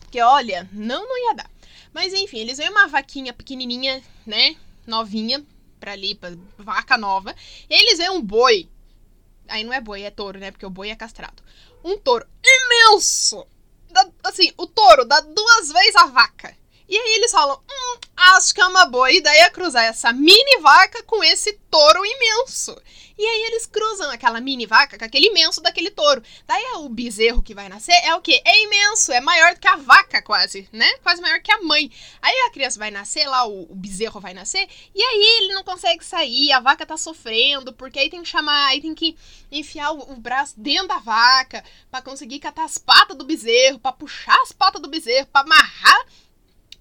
Porque, 0.00 0.20
olha, 0.20 0.68
não, 0.72 1.08
não 1.08 1.28
ia 1.28 1.34
dar. 1.34 1.50
Mas 1.94 2.12
enfim, 2.12 2.40
eles 2.40 2.58
veem 2.58 2.68
uma 2.68 2.86
vaquinha 2.86 3.32
pequenininha, 3.32 4.02
né? 4.26 4.54
Novinha, 4.86 5.42
pra 5.80 5.92
ali, 5.92 6.14
pra 6.14 6.32
vaca 6.58 6.98
nova. 6.98 7.34
E 7.70 7.74
eles 7.74 7.96
veem 7.96 8.10
um 8.10 8.20
boi. 8.20 8.68
Aí 9.48 9.64
não 9.64 9.72
é 9.72 9.80
boi, 9.80 10.02
é 10.02 10.10
touro, 10.10 10.38
né? 10.38 10.50
Porque 10.50 10.66
o 10.66 10.70
boi 10.70 10.90
é 10.90 10.96
castrado. 10.96 11.42
Um 11.82 11.96
touro 11.96 12.26
imenso! 12.44 13.46
Dá, 13.90 14.06
assim, 14.24 14.52
o 14.58 14.66
touro 14.66 15.06
dá 15.06 15.20
duas 15.20 15.72
vezes 15.72 15.96
a 15.96 16.06
vaca. 16.06 16.54
E 16.88 16.96
aí 16.96 17.14
eles 17.16 17.32
falam: 17.32 17.60
hum, 17.68 17.98
acho 18.16 18.54
que 18.54 18.60
é 18.60 18.66
uma 18.66 18.86
boa 18.86 19.10
ideia 19.10 19.50
cruzar 19.50 19.84
essa 19.84 20.12
mini 20.12 20.60
vaca 20.60 21.02
com 21.02 21.22
esse 21.22 21.52
touro 21.70 22.04
imenso. 22.04 22.76
E 23.18 23.24
aí 23.24 23.44
eles 23.44 23.64
cruzam 23.64 24.10
aquela 24.10 24.42
mini 24.42 24.66
vaca 24.66 24.98
com 24.98 25.04
aquele 25.04 25.28
imenso 25.28 25.62
daquele 25.62 25.90
touro. 25.90 26.22
Daí 26.46 26.62
é 26.62 26.76
o 26.76 26.88
bezerro 26.88 27.42
que 27.42 27.54
vai 27.54 27.66
nascer 27.66 27.94
é 28.04 28.14
o 28.14 28.20
quê? 28.20 28.42
É 28.44 28.62
imenso, 28.64 29.10
é 29.10 29.22
maior 29.22 29.54
do 29.54 29.60
que 29.60 29.66
a 29.66 29.76
vaca 29.76 30.20
quase, 30.20 30.68
né? 30.70 30.86
Quase 31.02 31.22
maior 31.22 31.40
que 31.40 31.50
a 31.50 31.62
mãe. 31.62 31.90
Aí 32.20 32.34
a 32.46 32.50
criança 32.50 32.78
vai 32.78 32.90
nascer 32.90 33.26
lá, 33.26 33.46
o, 33.46 33.72
o 33.72 33.74
bezerro 33.74 34.20
vai 34.20 34.34
nascer, 34.34 34.68
e 34.94 35.02
aí 35.02 35.38
ele 35.38 35.54
não 35.54 35.64
consegue 35.64 36.04
sair, 36.04 36.52
a 36.52 36.60
vaca 36.60 36.84
tá 36.84 36.98
sofrendo, 36.98 37.72
porque 37.72 37.98
aí 37.98 38.10
tem 38.10 38.22
que 38.22 38.28
chamar, 38.28 38.66
aí 38.66 38.82
tem 38.82 38.94
que 38.94 39.16
enfiar 39.50 39.92
o, 39.92 40.12
o 40.12 40.16
braço 40.16 40.52
dentro 40.58 40.88
da 40.88 40.98
vaca 40.98 41.64
para 41.90 42.02
conseguir 42.02 42.38
catar 42.38 42.64
as 42.64 42.76
patas 42.76 43.16
do 43.16 43.24
bezerro, 43.24 43.78
para 43.78 43.92
puxar 43.92 44.38
as 44.42 44.52
patas 44.52 44.82
do 44.82 44.90
bezerro, 44.90 45.26
para 45.28 45.40
amarrar 45.40 46.06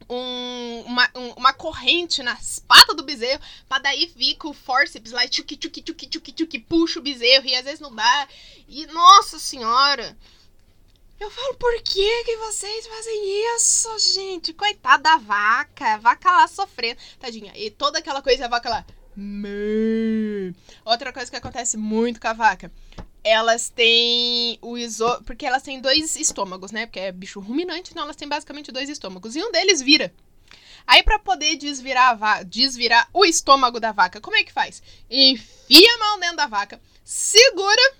um, 0.09 0.83
uma, 0.85 1.09
um, 1.15 1.29
uma 1.31 1.44
corrente 1.55 2.21
nas 2.21 2.59
patas 2.59 2.95
do 2.95 3.03
bezerro, 3.03 3.41
pra 3.67 3.79
daí 3.79 4.07
com 4.35 4.49
o 4.49 4.53
forceps 4.53 5.11
lá, 5.11 5.27
tchuki, 5.27 5.57
tchuki, 5.57 5.81
tchuki, 5.81 6.07
tchuki, 6.07 6.31
tchuki, 6.31 6.59
puxa 6.59 6.99
o 6.99 7.03
bezerro, 7.03 7.45
e 7.45 7.55
às 7.55 7.65
vezes 7.65 7.79
não 7.79 7.93
dá. 7.93 8.27
E, 8.67 8.85
nossa 8.87 9.39
senhora! 9.39 10.17
Eu 11.19 11.31
falo, 11.31 11.55
por 11.55 11.81
que 11.81 12.23
que 12.25 12.37
vocês 12.37 12.87
fazem 12.87 13.55
isso, 13.55 13.99
gente? 14.13 14.53
Coitada 14.53 15.03
da 15.03 15.17
vaca, 15.17 15.93
a 15.93 15.97
vaca 15.97 16.29
lá 16.29 16.47
sofrendo, 16.47 16.99
tadinha. 17.19 17.53
E 17.55 17.71
toda 17.71 17.99
aquela 17.99 18.21
coisa, 18.21 18.45
a 18.45 18.49
vaca 18.49 18.69
lá... 18.69 18.85
Outra 20.83 21.13
coisa 21.13 21.31
que 21.31 21.37
acontece 21.37 21.77
muito 21.77 22.19
com 22.19 22.27
a 22.27 22.33
vaca 22.33 22.69
elas 23.25 23.69
têm 23.69 24.59
o 24.61 24.77
iso... 24.77 25.19
Porque 25.23 25.47
elas 25.47 25.63
têm 25.63 25.81
dois 25.81 26.15
estômagos, 26.15 26.71
né? 26.71 26.85
Porque 26.85 26.99
é 26.99 27.11
bicho 27.11 27.39
ruminante, 27.39 27.89
então 27.89 28.03
elas 28.03 28.15
têm 28.15 28.29
basicamente 28.29 28.71
dois 28.71 28.87
estômagos. 28.87 29.35
E 29.35 29.41
um 29.41 29.51
deles 29.51 29.81
vira. 29.81 30.13
Aí, 30.87 31.03
para 31.03 31.19
poder 31.19 31.55
desvirar, 31.57 32.45
desvirar 32.45 33.09
o 33.13 33.25
estômago 33.25 33.79
da 33.79 33.91
vaca, 33.91 34.21
como 34.21 34.35
é 34.35 34.43
que 34.43 34.53
faz? 34.53 34.81
Enfia 35.09 35.93
a 35.95 35.97
mão 35.97 36.19
dentro 36.19 36.37
da 36.37 36.47
vaca, 36.47 36.81
segura 37.03 37.93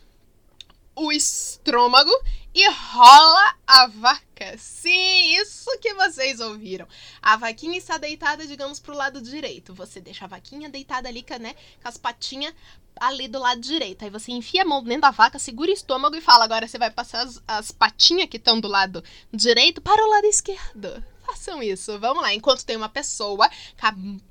o 0.95 1.11
estômago 1.11 2.11
e 2.53 2.69
rola 2.69 3.55
a 3.67 3.87
vaca. 3.87 4.57
Sim, 4.57 5.37
isso 5.41 5.69
que 5.79 5.93
vocês 5.93 6.39
ouviram. 6.39 6.87
A 7.21 7.35
vaquinha 7.35 7.77
está 7.77 7.97
deitada, 7.97 8.47
digamos, 8.47 8.79
pro 8.79 8.95
lado 8.95 9.21
direito. 9.21 9.73
Você 9.73 9.99
deixa 9.99 10.23
a 10.23 10.29
vaquinha 10.29 10.69
deitada 10.69 11.09
ali, 11.09 11.25
né, 11.39 11.53
com 11.81 11.89
as 11.89 11.97
patinhas 11.97 12.53
ali 12.95 13.27
do 13.27 13.39
lado 13.39 13.59
direito. 13.59 14.05
Aí 14.05 14.09
você 14.09 14.31
enfia 14.31 14.61
a 14.61 14.65
mão 14.65 14.81
dentro 14.81 15.01
da 15.01 15.11
vaca, 15.11 15.37
segura 15.37 15.69
o 15.69 15.73
estômago 15.73 16.15
e 16.15 16.21
fala: 16.21 16.45
agora 16.45 16.65
você 16.65 16.77
vai 16.77 16.89
passar 16.89 17.25
as, 17.25 17.43
as 17.45 17.71
patinhas 17.71 18.29
que 18.29 18.37
estão 18.37 18.59
do 18.59 18.69
lado 18.69 19.03
direito 19.33 19.81
para 19.81 20.01
o 20.01 20.09
lado 20.09 20.25
esquerdo. 20.25 21.03
Façam 21.25 21.61
isso, 21.61 21.97
vamos 21.99 22.21
lá. 22.21 22.33
Enquanto 22.33 22.65
tem 22.65 22.75
uma 22.75 22.89
pessoa 22.89 23.49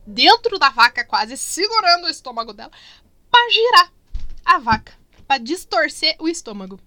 dentro 0.06 0.58
da 0.58 0.70
vaca, 0.70 1.04
quase 1.04 1.36
segurando 1.36 2.04
o 2.04 2.10
estômago 2.10 2.52
dela, 2.52 2.72
para 3.30 3.50
girar 3.50 3.92
a 4.44 4.58
vaca, 4.58 4.92
para 5.26 5.38
distorcer 5.38 6.16
o 6.18 6.28
estômago. 6.28 6.78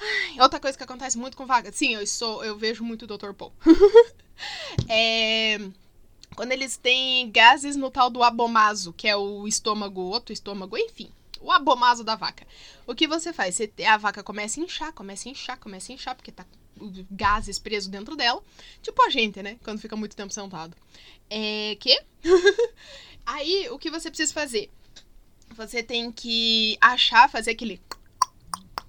Ai, 0.00 0.40
outra 0.40 0.60
coisa 0.60 0.76
que 0.76 0.84
acontece 0.84 1.18
muito 1.18 1.36
com 1.36 1.46
vaca. 1.46 1.72
Sim, 1.72 1.94
eu 1.94 2.06
sou, 2.06 2.44
eu 2.44 2.56
vejo 2.56 2.84
muito 2.84 3.02
o 3.02 3.06
Dr. 3.06 3.32
Paul. 3.32 3.52
é 4.88 5.58
quando 6.38 6.52
eles 6.52 6.76
têm 6.76 7.28
gases 7.32 7.74
no 7.74 7.90
tal 7.90 8.08
do 8.08 8.22
abomaso, 8.22 8.92
que 8.92 9.08
é 9.08 9.16
o 9.16 9.48
estômago, 9.48 10.02
outro 10.02 10.32
estômago, 10.32 10.78
enfim, 10.78 11.10
o 11.40 11.50
abomaso 11.50 12.04
da 12.04 12.14
vaca. 12.14 12.46
O 12.86 12.94
que 12.94 13.08
você 13.08 13.32
faz? 13.32 13.56
Você, 13.56 13.72
a 13.84 13.96
vaca 13.96 14.22
começa 14.22 14.60
a 14.60 14.62
inchar, 14.62 14.92
começa 14.92 15.28
a 15.28 15.32
inchar, 15.32 15.58
começa 15.58 15.90
a 15.90 15.94
inchar, 15.94 16.14
porque 16.14 16.30
tá 16.30 16.46
gases 17.10 17.58
presos 17.58 17.88
dentro 17.88 18.16
dela. 18.16 18.42
Tipo 18.82 19.02
a 19.02 19.10
gente, 19.10 19.42
né? 19.42 19.58
Quando 19.62 19.80
fica 19.80 19.96
muito 19.96 20.16
tempo 20.16 20.32
sentado. 20.32 20.76
É. 21.30 21.76
Que? 21.76 22.00
Aí, 23.26 23.68
o 23.70 23.78
que 23.78 23.90
você 23.90 24.08
precisa 24.08 24.32
fazer? 24.32 24.70
Você 25.54 25.82
tem 25.82 26.10
que 26.10 26.78
achar, 26.80 27.28
fazer 27.28 27.50
aquele. 27.50 27.80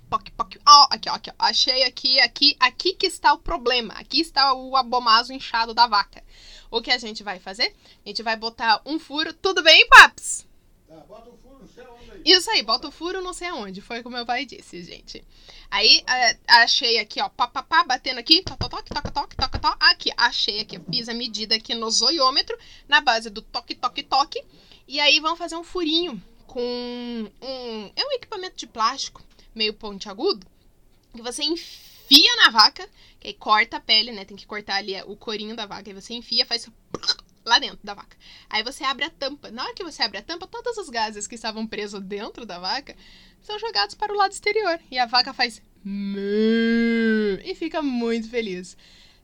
Poc, 0.09 0.29
poc. 0.31 0.57
Ó, 0.67 0.83
oh, 0.83 0.93
aqui, 0.93 1.09
ó, 1.09 1.13
aqui, 1.13 1.29
ó. 1.29 1.33
Achei 1.37 1.83
aqui, 1.83 2.19
aqui, 2.19 2.55
aqui 2.59 2.93
que 2.93 3.07
está 3.07 3.33
o 3.33 3.37
problema. 3.37 3.93
Aqui 3.95 4.21
está 4.21 4.53
o 4.53 4.75
abomaso 4.75 5.33
inchado 5.33 5.73
da 5.73 5.87
vaca. 5.87 6.23
O 6.71 6.81
que 6.81 6.91
a 6.91 6.97
gente 6.97 7.23
vai 7.23 7.39
fazer? 7.39 7.75
A 8.05 8.09
gente 8.09 8.23
vai 8.23 8.35
botar 8.35 8.81
um 8.85 8.99
furo. 8.99 9.33
Tudo 9.33 9.61
bem, 9.61 9.87
Paps? 9.89 10.47
Tá, 10.87 10.95
bota 11.07 11.29
um 11.29 11.37
Isso 12.25 12.49
aí, 12.51 12.61
bota 12.63 12.87
o 12.87 12.91
furo 12.91 13.21
não 13.21 13.33
sei 13.33 13.47
aonde. 13.47 13.81
Foi 13.81 14.03
como 14.03 14.15
meu 14.15 14.25
pai 14.25 14.45
disse, 14.45 14.83
gente. 14.83 15.23
Aí, 15.71 16.03
achei 16.47 16.97
aqui, 16.99 17.21
ó, 17.21 17.29
pá, 17.29 17.47
pá, 17.47 17.63
pá, 17.63 17.83
batendo 17.83 18.19
aqui, 18.19 18.41
toque, 18.41 18.69
toque, 18.69 18.89
toque, 18.93 19.11
toque, 19.11 19.59
toque. 19.59 19.77
Aqui, 19.79 20.11
achei 20.17 20.59
aqui, 20.59 20.79
fiz 20.91 21.07
a 21.07 21.13
medida 21.13 21.55
aqui 21.55 21.73
no 21.75 21.89
zoiômetro, 21.89 22.57
na 22.87 22.99
base 22.99 23.29
do 23.29 23.41
toque, 23.41 23.75
toque, 23.75 24.03
toque. 24.03 24.43
E 24.87 24.99
aí, 24.99 25.19
vamos 25.19 25.39
fazer 25.39 25.55
um 25.55 25.63
furinho 25.63 26.21
com 26.47 26.61
um... 26.61 27.91
É 27.95 28.03
um 28.03 28.11
equipamento 28.13 28.57
de 28.57 28.67
plástico, 28.67 29.23
meio 29.53 29.73
pontiagudo, 29.73 30.45
que 31.15 31.21
você 31.21 31.43
enfia 31.43 32.35
na 32.37 32.49
vaca, 32.49 32.89
que 33.19 33.27
aí 33.27 33.33
corta 33.33 33.77
a 33.77 33.79
pele, 33.79 34.11
né? 34.11 34.25
Tem 34.25 34.35
que 34.35 34.47
cortar 34.47 34.75
ali 34.77 34.99
o 35.03 35.15
corinho 35.15 35.55
da 35.55 35.65
vaca. 35.65 35.89
Aí 35.89 35.93
você 35.93 36.13
enfia, 36.13 36.45
faz 36.45 36.67
lá 37.49 37.59
dentro 37.59 37.79
da 37.83 37.93
vaca. 37.93 38.15
Aí 38.49 38.63
você 38.63 38.83
abre 38.83 39.03
a 39.03 39.09
tampa. 39.09 39.51
Na 39.51 39.63
hora 39.63 39.73
que 39.73 39.83
você 39.83 40.01
abre 40.01 40.19
a 40.19 40.21
tampa, 40.21 40.47
todos 40.47 40.77
os 40.77 40.89
gases 40.89 41.27
que 41.27 41.35
estavam 41.35 41.67
presos 41.67 42.01
dentro 42.01 42.45
da 42.45 42.59
vaca 42.59 42.95
são 43.41 43.59
jogados 43.59 43.95
para 43.95 44.13
o 44.13 44.15
lado 44.15 44.31
exterior. 44.31 44.79
E 44.89 44.97
a 44.97 45.05
vaca 45.05 45.33
faz. 45.33 45.61
E 47.43 47.55
fica 47.55 47.81
muito 47.81 48.29
feliz. 48.29 48.77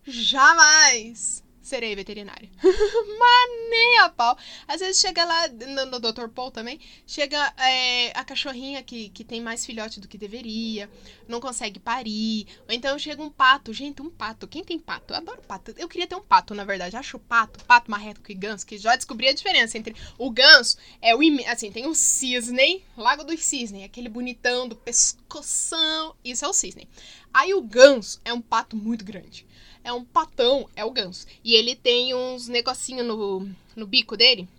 Jamais 0.03 1.44
serei 1.65 1.95
veterinária. 1.95 2.49
Manei 2.61 3.97
a 3.97 4.09
pau. 4.09 4.37
Às 4.67 4.79
vezes 4.79 5.01
chega 5.01 5.25
lá 5.25 5.47
no, 5.47 5.85
no 5.87 5.99
Dr. 5.99 6.27
Paul 6.29 6.51
também, 6.51 6.79
chega 7.05 7.53
é, 7.57 8.11
a 8.17 8.23
cachorrinha 8.23 8.83
que, 8.83 9.09
que 9.09 9.23
tem 9.23 9.41
mais 9.41 9.65
filhote 9.65 9.99
do 9.99 10.07
que 10.07 10.17
deveria, 10.17 10.89
não 11.27 11.39
consegue 11.39 11.79
parir. 11.79 12.47
Ou 12.67 12.73
então 12.73 12.97
chega 12.99 13.21
um 13.21 13.29
pato. 13.29 13.73
Gente, 13.73 14.01
um 14.01 14.09
pato. 14.09 14.47
Quem 14.47 14.63
tem 14.63 14.79
pato? 14.79 15.13
Eu 15.13 15.17
adoro 15.17 15.41
pato. 15.41 15.73
Eu 15.77 15.89
queria 15.89 16.07
ter 16.07 16.15
um 16.15 16.21
pato, 16.21 16.53
na 16.53 16.63
verdade. 16.63 16.95
Acho 16.95 17.17
pato, 17.17 17.63
pato, 17.65 17.89
marreco 17.89 18.21
e 18.29 18.35
ganso, 18.35 18.65
que 18.65 18.77
já 18.77 18.95
descobri 18.95 19.27
a 19.27 19.33
diferença 19.33 19.77
entre 19.77 19.95
o 20.17 20.29
ganso 20.29 20.77
é 21.01 21.15
o 21.15 21.19
assim, 21.47 21.71
tem 21.71 21.87
o 21.87 21.95
cisne, 21.95 22.83
Lago 22.95 23.23
dos 23.23 23.43
Cisnes, 23.43 23.83
aquele 23.83 24.09
bonitão 24.09 24.67
do 24.67 24.75
pescoção. 24.75 26.15
Isso 26.23 26.45
é 26.45 26.47
o 26.47 26.53
cisne. 26.53 26.87
Aí 27.33 27.53
o 27.53 27.61
ganso 27.61 28.21
é 28.23 28.31
um 28.31 28.41
pato 28.41 28.75
muito 28.75 29.03
grande 29.03 29.45
é 29.85 29.93
um 29.93 30.03
patão, 30.03 30.67
é 30.75 30.83
o 30.83 30.91
ganso. 30.91 31.27
E 31.43 31.53
ele 31.53 31.75
tem 31.75 32.13
uns 32.15 32.47
negocinho 32.47 33.03
no, 33.03 33.47
no 33.75 33.85
bico 33.85 34.17
dele, 34.17 34.49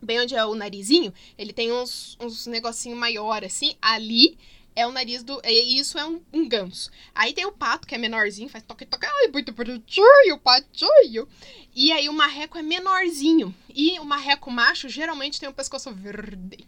bem 0.00 0.20
onde 0.20 0.36
é 0.36 0.44
o 0.44 0.54
narizinho, 0.54 1.12
ele 1.36 1.52
tem 1.52 1.72
uns, 1.72 2.16
uns 2.20 2.46
negocinho 2.46 2.96
maior 2.96 3.44
assim, 3.44 3.76
ali 3.82 4.38
é 4.76 4.86
o 4.86 4.92
nariz 4.92 5.24
do. 5.24 5.42
Isso 5.44 5.98
é 5.98 6.06
um, 6.06 6.22
um, 6.32 6.48
ganso. 6.48 6.88
Aí 7.12 7.32
tem 7.32 7.44
o 7.44 7.50
pato, 7.50 7.84
que 7.84 7.96
é 7.96 7.98
menorzinho, 7.98 8.48
faz 8.48 8.62
toque-toque. 8.62 9.06
Ai, 9.06 9.26
muito 9.26 9.50
bonitinho, 9.50 10.38
patinho. 10.38 11.28
E 11.74 11.90
aí 11.90 12.08
o 12.08 12.12
marreco 12.12 12.56
é 12.56 12.62
menorzinho. 12.62 13.52
E 13.74 13.98
o 13.98 14.04
marreco 14.04 14.52
macho 14.52 14.88
geralmente 14.88 15.40
tem 15.40 15.48
um 15.48 15.52
pescoço 15.52 15.92
verde. 15.92 16.64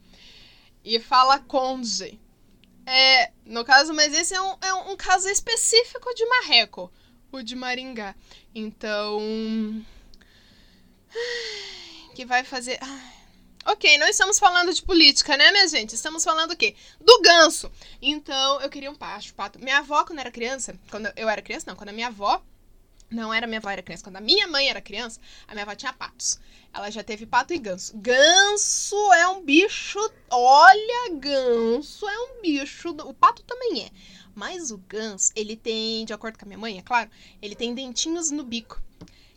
E 0.84 0.98
fala 0.98 1.38
conze. 1.38 2.18
É, 2.84 3.30
no 3.46 3.64
caso, 3.64 3.94
mas 3.94 4.12
esse 4.12 4.34
é 4.34 4.42
um, 4.42 4.56
é 4.60 4.74
um 4.74 4.96
caso 4.96 5.28
específico 5.28 6.12
de 6.12 6.26
marreco 6.26 6.90
o 7.32 7.42
de 7.42 7.54
Maringá. 7.56 8.14
Então. 8.54 9.84
Que 12.14 12.24
vai 12.24 12.44
fazer. 12.44 12.78
Ok, 13.66 13.98
não 13.98 14.06
estamos 14.08 14.38
falando 14.38 14.72
de 14.72 14.82
política, 14.82 15.36
né, 15.36 15.50
minha 15.52 15.68
gente? 15.68 15.94
Estamos 15.94 16.24
falando 16.24 16.52
o 16.52 16.56
quê? 16.56 16.74
Do 17.00 17.20
ganso. 17.20 17.70
Então, 18.00 18.60
eu 18.60 18.70
queria 18.70 18.90
um 18.90 18.94
pato, 18.94 19.34
pato. 19.34 19.58
Minha 19.58 19.78
avó, 19.78 20.04
quando 20.04 20.18
era 20.18 20.30
criança, 20.30 20.74
quando 20.90 21.12
eu 21.14 21.28
era 21.28 21.42
criança, 21.42 21.66
não, 21.68 21.76
quando 21.76 21.90
a 21.90 21.92
minha 21.92 22.06
avó, 22.06 22.42
não 23.10 23.34
era 23.34 23.46
minha 23.46 23.58
avó, 23.58 23.68
era 23.68 23.82
criança, 23.82 24.04
quando 24.04 24.16
a 24.16 24.20
minha 24.20 24.46
mãe 24.46 24.68
era 24.68 24.80
criança, 24.80 25.20
a 25.46 25.52
minha 25.52 25.64
avó 25.64 25.74
tinha 25.74 25.92
patos. 25.92 26.38
Ela 26.72 26.90
já 26.90 27.02
teve 27.02 27.26
pato 27.26 27.52
e 27.52 27.58
ganso. 27.58 27.96
Ganso 27.96 29.12
é 29.12 29.28
um 29.28 29.44
bicho, 29.44 29.98
olha, 30.30 31.14
ganso 31.16 32.08
é 32.08 32.18
um 32.18 32.40
bicho, 32.40 32.90
o 32.90 33.12
pato 33.12 33.42
também 33.42 33.84
é. 33.84 33.90
Mas 34.40 34.70
o 34.70 34.78
ganso, 34.78 35.30
ele 35.36 35.54
tem, 35.54 36.02
de 36.06 36.14
acordo 36.14 36.38
com 36.38 36.46
a 36.46 36.48
minha 36.48 36.56
mãe, 36.56 36.78
é 36.78 36.82
claro, 36.82 37.10
ele 37.42 37.54
tem 37.54 37.74
dentinhos 37.74 38.30
no 38.30 38.42
bico. 38.42 38.82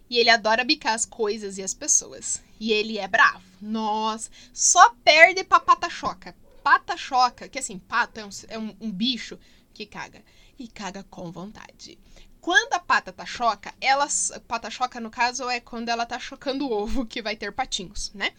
E 0.09 0.17
ele 0.17 0.29
adora 0.29 0.63
bicar 0.63 0.93
as 0.93 1.05
coisas 1.05 1.57
e 1.57 1.61
as 1.61 1.73
pessoas. 1.73 2.41
E 2.57 2.71
ele 2.71 2.97
é 2.97 3.05
bravo. 3.05 3.43
Nossa, 3.61 4.31
só 4.53 4.95
perde 5.03 5.43
pra 5.43 5.59
pata-choca. 5.59 6.33
Pata-choca, 6.63 7.49
que 7.49 7.59
assim, 7.59 7.79
pato 7.79 8.21
é, 8.21 8.25
um, 8.25 8.29
é 8.47 8.57
um, 8.57 8.73
um 8.79 8.89
bicho 8.89 9.37
que 9.73 9.85
caga. 9.85 10.23
E 10.57 10.69
caga 10.69 11.03
com 11.03 11.29
vontade. 11.33 11.99
Quando 12.39 12.71
a 12.71 12.79
pata 12.79 13.11
tá 13.11 13.25
choca, 13.25 13.75
ela. 13.81 14.07
Pata 14.47 14.69
choca, 14.69 15.01
no 15.01 15.09
caso, 15.09 15.49
é 15.49 15.59
quando 15.59 15.89
ela 15.89 16.05
tá 16.05 16.17
chocando 16.17 16.65
o 16.65 16.71
ovo, 16.71 17.05
que 17.05 17.21
vai 17.21 17.35
ter 17.35 17.51
patinhos, 17.51 18.09
né? 18.13 18.31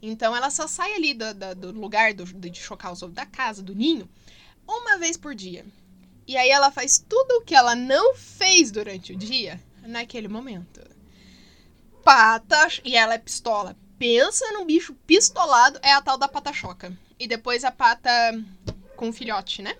Então 0.00 0.36
ela 0.36 0.50
só 0.50 0.68
sai 0.68 0.94
ali 0.94 1.14
do, 1.14 1.34
do, 1.34 1.54
do 1.56 1.80
lugar 1.80 2.14
do, 2.14 2.24
de 2.24 2.60
chocar 2.60 2.92
os 2.92 3.02
ovos 3.02 3.16
da 3.16 3.26
casa, 3.26 3.60
do 3.60 3.74
ninho, 3.74 4.08
uma 4.64 4.98
vez 4.98 5.16
por 5.16 5.34
dia. 5.34 5.66
E 6.26 6.36
aí 6.36 6.50
ela 6.50 6.70
faz 6.70 6.98
tudo 6.98 7.38
o 7.38 7.42
que 7.42 7.54
ela 7.54 7.74
não 7.74 8.14
fez 8.14 8.70
durante 8.70 9.12
o 9.12 9.16
dia 9.16 9.60
naquele 9.82 10.28
momento. 10.28 10.80
pata. 12.04 12.68
E 12.84 12.96
ela 12.96 13.14
é 13.14 13.18
pistola. 13.18 13.76
Pensa 13.98 14.50
num 14.52 14.66
bicho 14.66 14.94
pistolado, 15.06 15.78
é 15.82 15.92
a 15.92 16.02
tal 16.02 16.18
da 16.18 16.28
pata 16.28 16.52
choca. 16.52 16.92
E 17.18 17.26
depois 17.26 17.64
a 17.64 17.70
pata 17.70 18.10
com 18.96 19.12
filhote, 19.12 19.62
né? 19.62 19.76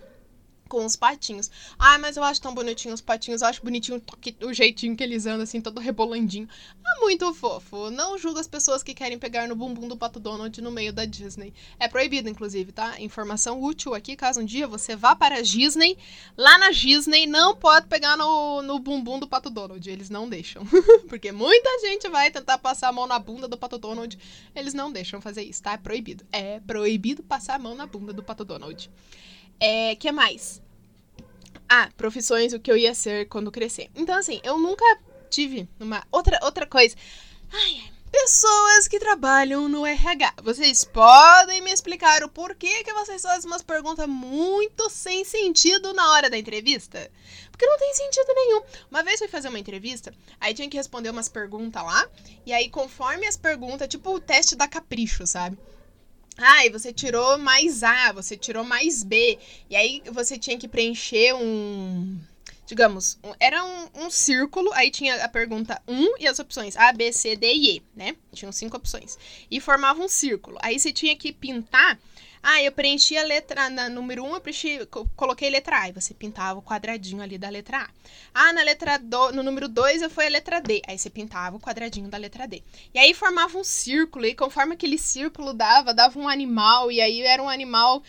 Com 0.73 0.83
os 0.83 0.95
patinhos. 0.95 1.51
Ah, 1.77 1.99
mas 1.99 2.17
eu 2.17 2.23
acho 2.23 2.41
tão 2.41 2.51
bonitinho 2.51 2.95
os 2.95 2.99
patinhos. 2.99 3.43
Eu 3.43 3.47
acho 3.47 3.63
bonitinho 3.63 4.01
o, 4.41 4.51
jeitinho 4.51 4.97
que 4.97 5.03
eles 5.03 5.27
andam, 5.27 5.43
assim, 5.43 5.61
todo 5.61 5.79
rebolandinho. 5.79 6.49
É 6.83 6.99
muito 6.99 7.31
fofo. 7.31 7.91
Não 7.91 8.17
julgo 8.17 8.39
as 8.39 8.47
pessoas 8.47 8.81
que 8.81 8.95
querem 8.95 9.19
pegar 9.19 9.47
no 9.47 9.55
bumbum 9.55 9.87
do 9.87 9.95
Pato 9.95 10.19
Donald 10.19 10.59
no 10.63 10.71
meio 10.71 10.91
da 10.91 11.05
Disney. 11.05 11.53
É 11.79 11.87
proibido, 11.87 12.27
inclusive, 12.27 12.71
tá? 12.71 12.99
Informação 12.99 13.61
útil 13.61 13.93
aqui, 13.93 14.15
caso 14.15 14.41
um 14.41 14.45
dia 14.45 14.67
você 14.67 14.95
vá 14.95 15.15
para 15.15 15.35
a 15.35 15.41
Disney. 15.43 15.95
Lá 16.35 16.57
na 16.57 16.71
Disney 16.71 17.27
não 17.27 17.55
pode 17.55 17.85
pegar 17.85 18.17
no, 18.17 18.63
no 18.63 18.79
bumbum 18.79 19.19
do 19.19 19.27
Pato 19.27 19.51
Donald. 19.51 19.87
Eles 19.87 20.09
não 20.09 20.27
deixam. 20.27 20.65
Porque 21.07 21.31
muita 21.31 21.69
gente 21.81 22.09
vai 22.09 22.31
tentar 22.31 22.57
passar 22.57 22.89
a 22.89 22.91
mão 22.91 23.05
na 23.05 23.19
bunda 23.19 23.47
do 23.47 23.59
Pato 23.59 23.77
Donald. 23.77 24.17
Eles 24.55 24.73
não 24.73 24.91
deixam 24.91 25.21
fazer 25.21 25.43
isso, 25.43 25.61
tá? 25.61 25.73
É 25.73 25.77
proibido. 25.77 26.25
É 26.31 26.59
proibido 26.61 27.21
passar 27.21 27.57
a 27.57 27.59
mão 27.59 27.75
na 27.75 27.85
bunda 27.85 28.11
do 28.11 28.23
Pato 28.23 28.43
Donald. 28.43 28.89
É, 29.59 29.95
que 29.95 30.11
mais? 30.11 30.61
Ah, 31.69 31.89
profissões, 31.97 32.53
o 32.53 32.59
que 32.59 32.71
eu 32.71 32.77
ia 32.77 32.93
ser 32.93 33.27
quando 33.27 33.51
crescer. 33.51 33.89
Então, 33.95 34.15
assim, 34.15 34.39
eu 34.43 34.57
nunca 34.57 34.85
tive 35.29 35.67
uma 35.79 36.05
outra, 36.11 36.39
outra 36.43 36.67
coisa. 36.67 36.95
Ai, 37.51 37.93
pessoas 38.13 38.87
que 38.87 38.99
trabalham 38.99 39.67
no 39.67 39.83
RH. 39.83 40.35
Vocês 40.43 40.85
podem 40.85 41.61
me 41.61 41.71
explicar 41.71 42.23
o 42.23 42.29
porquê 42.29 42.83
que 42.83 42.93
vocês 42.93 43.23
fazem 43.23 43.49
umas 43.49 43.63
perguntas 43.63 44.07
muito 44.07 44.87
sem 44.91 45.25
sentido 45.25 45.93
na 45.93 46.11
hora 46.11 46.29
da 46.29 46.37
entrevista? 46.37 47.09
Porque 47.49 47.65
não 47.65 47.77
tem 47.79 47.91
sentido 47.95 48.33
nenhum. 48.35 48.61
Uma 48.91 49.01
vez 49.01 49.17
fui 49.17 49.27
fazer 49.27 49.49
uma 49.49 49.57
entrevista, 49.57 50.13
aí 50.39 50.53
tinha 50.53 50.69
que 50.69 50.77
responder 50.77 51.09
umas 51.09 51.27
perguntas 51.27 51.83
lá, 51.83 52.07
e 52.45 52.53
aí 52.53 52.69
conforme 52.69 53.25
as 53.25 53.35
perguntas, 53.35 53.87
tipo 53.87 54.11
o 54.11 54.19
teste 54.19 54.55
da 54.55 54.67
capricho, 54.67 55.25
sabe? 55.25 55.57
Ah, 56.37 56.65
e 56.65 56.69
você 56.69 56.91
tirou 56.91 57.37
mais 57.37 57.83
A, 57.83 58.11
você 58.11 58.35
tirou 58.35 58.63
mais 58.63 59.03
B. 59.03 59.37
E 59.69 59.75
aí 59.75 60.01
você 60.11 60.37
tinha 60.37 60.57
que 60.57 60.67
preencher 60.67 61.33
um. 61.35 62.19
Digamos, 62.65 63.19
um, 63.23 63.33
era 63.39 63.63
um, 63.63 64.05
um, 64.05 64.09
círculo, 64.09 64.71
aí 64.73 64.89
tinha 64.89 65.23
a 65.23 65.27
pergunta 65.27 65.81
1 65.85 66.17
e 66.17 66.27
as 66.27 66.39
opções 66.39 66.77
A, 66.77 66.93
B, 66.93 67.11
C, 67.11 67.35
D 67.35 67.53
e 67.53 67.77
E, 67.77 67.83
né? 67.93 68.15
Tinham 68.31 68.51
cinco 68.51 68.77
opções. 68.77 69.17
E 69.51 69.59
formava 69.59 70.01
um 70.01 70.07
círculo. 70.07 70.57
Aí 70.61 70.79
você 70.79 70.91
tinha 70.91 71.15
que 71.15 71.33
pintar 71.33 71.99
ah, 72.43 72.61
eu 72.61 72.71
preenchi 72.73 73.17
a 73.17 73.23
letra 73.23 73.69
na 73.69 73.87
número 73.87 74.23
1, 74.23 74.27
um, 74.27 74.35
eu 74.35 74.41
preenchi, 74.41 74.79
coloquei 75.15 75.49
letra 75.49 75.79
A, 75.79 75.89
e 75.89 75.93
você 75.93 76.13
pintava 76.13 76.59
o 76.59 76.61
quadradinho 76.61 77.23
ali 77.23 77.37
da 77.37 77.47
letra 77.47 77.83
A. 77.83 77.89
Ah, 78.33 78.51
na 78.51 78.61
letra 78.61 78.99
do, 78.99 79.31
no 79.31 79.41
número 79.41 79.69
2 79.69 80.01
eu 80.01 80.09
fui 80.09 80.25
a 80.27 80.29
letra 80.29 80.59
D, 80.59 80.81
aí 80.85 80.99
você 80.99 81.09
pintava 81.09 81.55
o 81.55 81.59
quadradinho 81.59 82.09
da 82.09 82.17
letra 82.17 82.45
D. 82.45 82.61
E 82.93 82.99
aí 82.99 83.13
formava 83.13 83.57
um 83.57 83.63
círculo, 83.63 84.25
e 84.25 84.35
conforme 84.35 84.73
aquele 84.73 84.97
círculo 84.97 85.53
dava, 85.53 85.93
dava 85.93 86.19
um 86.19 86.27
animal, 86.27 86.91
e 86.91 86.99
aí 86.99 87.21
era 87.21 87.41
um 87.41 87.49
animal 87.49 88.03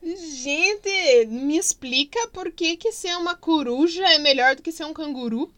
Gente, 0.00 1.26
me 1.26 1.58
explica 1.58 2.28
por 2.28 2.52
que, 2.52 2.76
que 2.76 2.92
ser 2.92 3.16
uma 3.16 3.34
coruja 3.34 4.08
é 4.08 4.18
melhor 4.18 4.54
do 4.54 4.62
que 4.62 4.70
ser 4.70 4.84
um 4.84 4.92
canguru? 4.92 5.52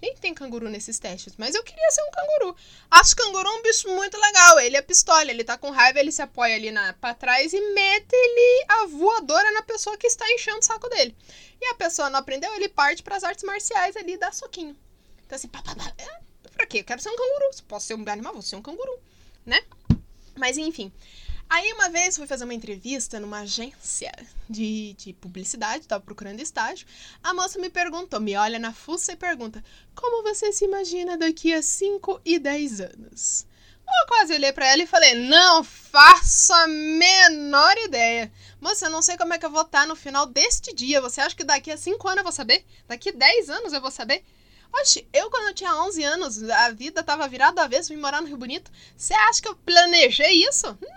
Nem 0.00 0.14
tem 0.16 0.32
canguru 0.32 0.68
nesses 0.68 0.98
testes, 0.98 1.34
mas 1.36 1.54
eu 1.54 1.62
queria 1.62 1.90
ser 1.90 2.02
um 2.02 2.10
canguru. 2.10 2.56
Acho 2.90 3.14
canguru 3.14 3.48
um 3.50 3.62
bicho 3.62 3.88
muito 3.88 4.18
legal. 4.18 4.58
Ele 4.60 4.76
é 4.76 4.82
pistola, 4.82 5.30
ele 5.30 5.44
tá 5.44 5.58
com 5.58 5.70
raiva, 5.70 6.00
ele 6.00 6.10
se 6.10 6.22
apoia 6.22 6.54
ali 6.54 6.70
na, 6.70 6.94
pra 6.94 7.14
trás 7.14 7.52
e 7.52 7.60
mete 7.74 8.12
ele 8.12 8.64
a 8.68 8.86
voadora 8.86 9.50
na 9.52 9.62
pessoa 9.62 9.98
que 9.98 10.06
está 10.06 10.24
enchendo 10.32 10.58
o 10.58 10.62
saco 10.62 10.88
dele. 10.88 11.14
E 11.60 11.66
a 11.66 11.74
pessoa 11.74 12.08
não 12.08 12.18
aprendeu, 12.18 12.52
ele 12.54 12.68
parte 12.68 13.02
para 13.02 13.16
as 13.16 13.24
artes 13.24 13.44
marciais 13.44 13.96
ali 13.96 14.14
e 14.14 14.18
dá 14.18 14.32
soquinho. 14.32 14.74
Então 15.26 15.36
assim, 15.36 15.48
pá, 15.48 15.62
pá, 15.62 15.74
pá. 15.74 15.92
É, 15.98 16.20
pra 16.54 16.66
quê? 16.66 16.78
Eu 16.78 16.84
quero 16.84 17.02
ser 17.02 17.10
um 17.10 17.16
canguru. 17.16 17.52
Se 17.52 17.62
posso 17.62 17.86
ser 17.86 17.94
um 17.94 18.04
animal, 18.08 18.32
vou 18.32 18.42
ser 18.42 18.56
um 18.56 18.62
canguru, 18.62 18.98
né? 19.44 19.62
Mas 20.34 20.56
enfim. 20.56 20.90
Aí 21.50 21.72
uma 21.72 21.88
vez 21.88 22.16
fui 22.16 22.28
fazer 22.28 22.44
uma 22.44 22.54
entrevista 22.54 23.18
numa 23.18 23.40
agência 23.40 24.12
de, 24.48 24.94
de 24.94 25.12
publicidade, 25.14 25.88
tava 25.88 26.04
procurando 26.04 26.38
estágio. 26.38 26.86
A 27.24 27.34
moça 27.34 27.58
me 27.58 27.68
perguntou, 27.68 28.20
me 28.20 28.36
olha 28.36 28.56
na 28.56 28.72
fuça 28.72 29.12
e 29.12 29.16
pergunta: 29.16 29.62
Como 29.92 30.22
você 30.22 30.52
se 30.52 30.64
imagina 30.64 31.18
daqui 31.18 31.52
a 31.52 31.60
5 31.60 32.20
e 32.24 32.38
10 32.38 32.80
anos? 32.82 33.46
Eu 33.84 34.06
quase 34.06 34.32
olhei 34.32 34.52
para 34.52 34.68
ela 34.68 34.84
e 34.84 34.86
falei: 34.86 35.16
Não 35.16 35.64
faço 35.64 36.52
a 36.52 36.68
menor 36.68 37.76
ideia. 37.78 38.30
Moça, 38.60 38.86
eu 38.86 38.90
não 38.90 39.02
sei 39.02 39.16
como 39.16 39.34
é 39.34 39.38
que 39.38 39.44
eu 39.44 39.50
vou 39.50 39.62
estar 39.62 39.88
no 39.88 39.96
final 39.96 40.26
deste 40.26 40.72
dia. 40.72 41.00
Você 41.00 41.20
acha 41.20 41.34
que 41.34 41.42
daqui 41.42 41.72
a 41.72 41.76
5 41.76 42.06
anos 42.06 42.18
eu 42.18 42.24
vou 42.24 42.32
saber? 42.32 42.64
Daqui 42.86 43.08
a 43.08 43.12
10 43.12 43.50
anos 43.50 43.72
eu 43.72 43.80
vou 43.80 43.90
saber? 43.90 44.24
Oxe, 44.72 45.06
eu 45.12 45.30
quando 45.30 45.48
eu 45.48 45.54
tinha 45.54 45.74
11 45.74 46.02
anos, 46.04 46.42
a 46.42 46.70
vida 46.70 47.02
tava 47.02 47.26
virada 47.28 47.62
a 47.62 47.66
vez, 47.68 47.88
vim 47.88 47.96
morar 47.96 48.20
no 48.20 48.28
Rio 48.28 48.36
Bonito. 48.36 48.70
Você 48.96 49.12
acha 49.14 49.42
que 49.42 49.48
eu 49.48 49.56
planejei 49.56 50.44
isso? 50.48 50.66
Não 50.66 50.90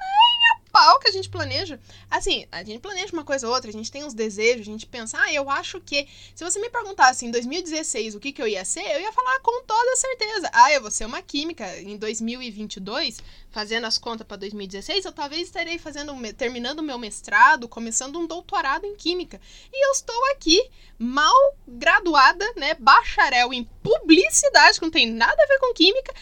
pau 0.73 0.99
que 0.99 1.07
a 1.07 1.12
gente 1.12 1.29
planeja. 1.29 1.79
Assim, 2.09 2.47
a 2.51 2.63
gente 2.63 2.79
planeja 2.79 3.13
uma 3.13 3.23
coisa 3.23 3.47
ou 3.47 3.53
outra, 3.53 3.69
a 3.69 3.73
gente 3.73 3.91
tem 3.91 4.03
uns 4.03 4.15
desejos, 4.15 4.62
a 4.62 4.71
gente 4.71 4.88
pensa, 4.88 5.21
ah, 5.21 5.31
eu 5.31 5.47
acho 5.49 5.79
que. 5.79 6.07
Se 6.33 6.43
você 6.43 6.59
me 6.59 6.69
perguntasse 6.69 7.25
em 7.25 7.31
2016 7.31 8.15
o 8.15 8.19
que, 8.19 8.31
que 8.31 8.41
eu 8.41 8.47
ia 8.47 8.65
ser, 8.65 8.81
eu 8.81 8.99
ia 8.99 9.13
falar 9.13 9.39
com 9.41 9.63
toda 9.63 9.95
certeza. 9.95 10.49
Ah, 10.51 10.73
eu 10.73 10.81
vou 10.81 10.89
ser 10.89 11.05
uma 11.05 11.21
química. 11.21 11.79
Em 11.79 11.95
2022, 11.95 13.19
fazendo 13.51 13.86
as 13.86 13.99
contas 13.99 14.25
para 14.25 14.38
2016, 14.38 15.05
eu 15.05 15.12
talvez 15.12 15.43
estarei 15.43 15.77
fazendo, 15.77 16.15
terminando 16.33 16.79
o 16.79 16.83
meu 16.83 16.97
mestrado, 16.97 17.67
começando 17.67 18.17
um 18.17 18.25
doutorado 18.25 18.86
em 18.86 18.95
química. 18.95 19.39
E 19.71 19.88
eu 19.88 19.91
estou 19.91 20.31
aqui, 20.31 20.59
mal 20.97 21.36
graduada, 21.67 22.51
né, 22.55 22.73
bacharel 22.79 23.53
em 23.53 23.63
publicidade, 23.83 24.79
que 24.79 24.85
não 24.85 24.91
tem 24.91 25.05
nada 25.05 25.35
a 25.37 25.45
ver 25.45 25.59
com 25.59 25.73
química, 25.73 26.13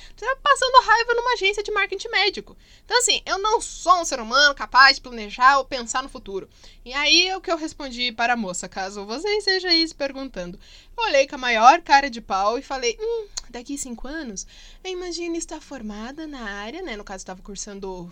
passando 0.41 0.83
raiva 0.83 1.13
numa 1.13 1.33
agência 1.33 1.61
de 1.61 1.71
marketing 1.71 2.09
médico. 2.09 2.57
Então, 2.83 2.97
assim, 2.97 3.21
eu 3.25 3.37
não 3.37 3.61
sou 3.61 4.01
um 4.01 4.05
ser 4.05 4.19
humano 4.19 4.55
capaz 4.55 4.95
de 4.95 5.01
planejar 5.01 5.59
ou 5.59 5.65
pensar 5.65 6.01
no 6.01 6.09
futuro. 6.09 6.49
E 6.83 6.91
aí 6.91 7.27
é 7.27 7.37
o 7.37 7.41
que 7.41 7.51
eu 7.51 7.57
respondi 7.57 8.11
para 8.11 8.33
a 8.33 8.37
moça, 8.37 8.67
caso 8.67 9.05
você 9.05 9.29
esteja 9.37 9.69
aí 9.69 9.87
se 9.87 9.93
perguntando. 9.93 10.59
Eu 10.97 11.03
olhei 11.03 11.27
com 11.27 11.35
a 11.35 11.37
maior 11.37 11.81
cara 11.81 12.09
de 12.09 12.19
pau 12.19 12.57
e 12.57 12.63
falei: 12.63 12.97
hum, 12.99 13.27
daqui 13.49 13.77
cinco 13.77 14.07
anos, 14.07 14.47
eu 14.83 14.91
imagino 14.91 15.35
estar 15.35 15.61
formada 15.61 16.25
na 16.25 16.41
área, 16.41 16.81
né? 16.81 16.97
No 16.97 17.03
caso, 17.03 17.21
estava 17.21 17.41
cursando 17.41 18.11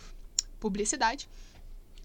publicidade. 0.60 1.28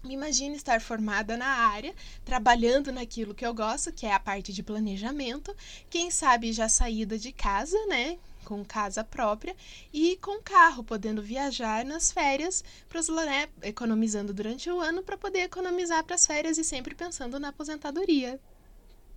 Me 0.05 0.13
imagino 0.13 0.55
estar 0.55 0.79
formada 0.79 1.35
na 1.35 1.47
área, 1.47 1.93
trabalhando 2.23 2.91
naquilo 2.91 3.33
que 3.33 3.45
eu 3.45 3.53
gosto, 3.53 3.91
que 3.91 4.05
é 4.05 4.13
a 4.13 4.19
parte 4.19 4.53
de 4.53 4.61
planejamento. 4.61 5.55
Quem 5.89 6.11
sabe 6.11 6.53
já 6.53 6.69
saída 6.69 7.17
de 7.17 7.31
casa, 7.31 7.77
né? 7.87 8.17
com 8.45 8.63
casa 8.63 9.03
própria 9.03 9.55
e 9.91 10.17
com 10.17 10.39
carro, 10.39 10.83
podendo 10.83 11.19
viajar 11.19 11.83
nas 11.83 12.11
férias, 12.11 12.63
pros, 12.87 13.09
né, 13.09 13.49
economizando 13.63 14.31
durante 14.31 14.69
o 14.69 14.79
ano 14.79 15.01
para 15.01 15.17
poder 15.17 15.39
economizar 15.39 16.03
para 16.03 16.13
as 16.13 16.27
férias 16.27 16.59
e 16.59 16.63
sempre 16.63 16.93
pensando 16.93 17.39
na 17.39 17.47
aposentadoria. 17.47 18.39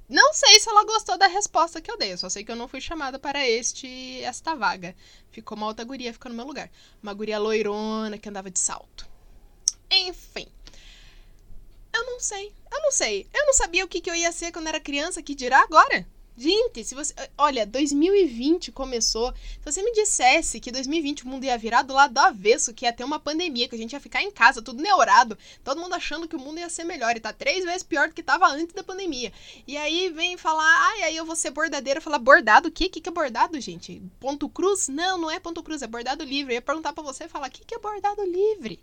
Não 0.09 0.33
sei 0.33 0.59
se 0.59 0.70
ela 0.70 0.87
gostou 0.87 1.18
da 1.18 1.27
resposta 1.27 1.83
que 1.83 1.90
eu 1.90 1.98
dei, 1.98 2.16
só 2.16 2.31
sei 2.31 2.42
que 2.42 2.51
eu 2.51 2.57
não 2.57 2.66
fui 2.66 2.81
chamada 2.81 3.18
para 3.18 3.46
este 3.46 4.22
esta 4.22 4.55
vaga. 4.55 4.96
Ficou 5.31 5.59
uma 5.59 5.66
outra 5.66 5.85
guria, 5.85 6.14
ficou 6.14 6.31
no 6.31 6.37
meu 6.37 6.46
lugar. 6.46 6.70
Uma 7.03 7.12
guria 7.12 7.38
loirona 7.38 8.16
que 8.16 8.31
andava 8.31 8.51
de 8.51 8.59
salto. 8.59 9.07
Enfim. 9.90 10.46
Eu 11.98 12.06
não 12.06 12.20
sei. 12.20 12.52
Eu 12.70 12.80
não 12.80 12.92
sei. 12.92 13.26
Eu 13.34 13.46
não 13.46 13.52
sabia 13.52 13.84
o 13.84 13.88
que, 13.88 14.00
que 14.00 14.08
eu 14.08 14.14
ia 14.14 14.30
ser 14.30 14.52
quando 14.52 14.68
era 14.68 14.78
criança, 14.78 15.20
que 15.20 15.34
dirá 15.34 15.61
agora? 15.62 16.06
Gente, 16.37 16.84
se 16.84 16.94
você. 16.94 17.12
Olha, 17.37 17.66
2020 17.66 18.70
começou. 18.70 19.34
Se 19.34 19.64
você 19.64 19.82
me 19.82 19.90
dissesse 19.92 20.61
que 20.61 20.70
2020 20.70 21.24
o 21.24 21.28
mundo 21.28 21.42
ia 21.42 21.58
virar 21.58 21.82
do 21.82 21.92
lado 21.92 22.14
do 22.14 22.20
avesso, 22.20 22.72
que 22.72 22.84
ia 22.84 22.92
ter 22.92 23.02
uma 23.02 23.18
pandemia, 23.18 23.68
que 23.68 23.74
a 23.74 23.78
gente 23.78 23.94
ia 23.94 23.98
ficar 23.98 24.22
em 24.22 24.30
casa, 24.30 24.62
tudo 24.62 24.80
neurado, 24.80 25.37
todo 25.64 25.80
mundo 25.80 25.96
achando 25.96 26.28
que 26.28 26.37
o 26.37 26.38
mundo 26.38 26.61
ia 26.61 26.70
ser 26.70 26.84
melhor 26.84 27.16
e 27.16 27.20
tá 27.20 27.32
três 27.32 27.64
vezes 27.64 27.82
pior 27.82 28.06
do 28.06 28.14
que 28.14 28.22
tava 28.22 28.46
antes 28.46 28.72
da 28.72 28.84
pandemia. 28.84 29.32
E 29.66 29.76
aí 29.76 30.11
vem 30.11 30.37
falar, 30.37 30.62
ai, 30.92 31.02
aí 31.02 31.16
eu 31.16 31.26
vou 31.26 31.34
ser 31.34 31.50
bordadeira. 31.50 32.00
Falar, 32.00 32.20
bordado? 32.20 32.68
O 32.68 32.70
quê? 32.70 32.84
O 32.84 32.90
que, 32.90 33.00
que 33.00 33.08
é 33.08 33.12
bordado, 33.12 33.61
gente? 33.61 34.00
Ponto 34.20 34.48
cruz? 34.48 34.87
Não, 34.87 35.18
não 35.18 35.28
é 35.28 35.40
ponto 35.40 35.61
cruz, 35.61 35.82
é 35.82 35.88
bordado 35.88 36.22
livre. 36.22 36.52
Eu 36.52 36.58
ia 36.58 36.62
perguntar 36.62 36.92
pra 36.92 37.02
você 37.02 37.24
e 37.24 37.28
falar, 37.28 37.48
o 37.48 37.50
que, 37.50 37.64
que 37.64 37.74
é 37.74 37.80
bordado 37.80 38.22
livre? 38.22 38.78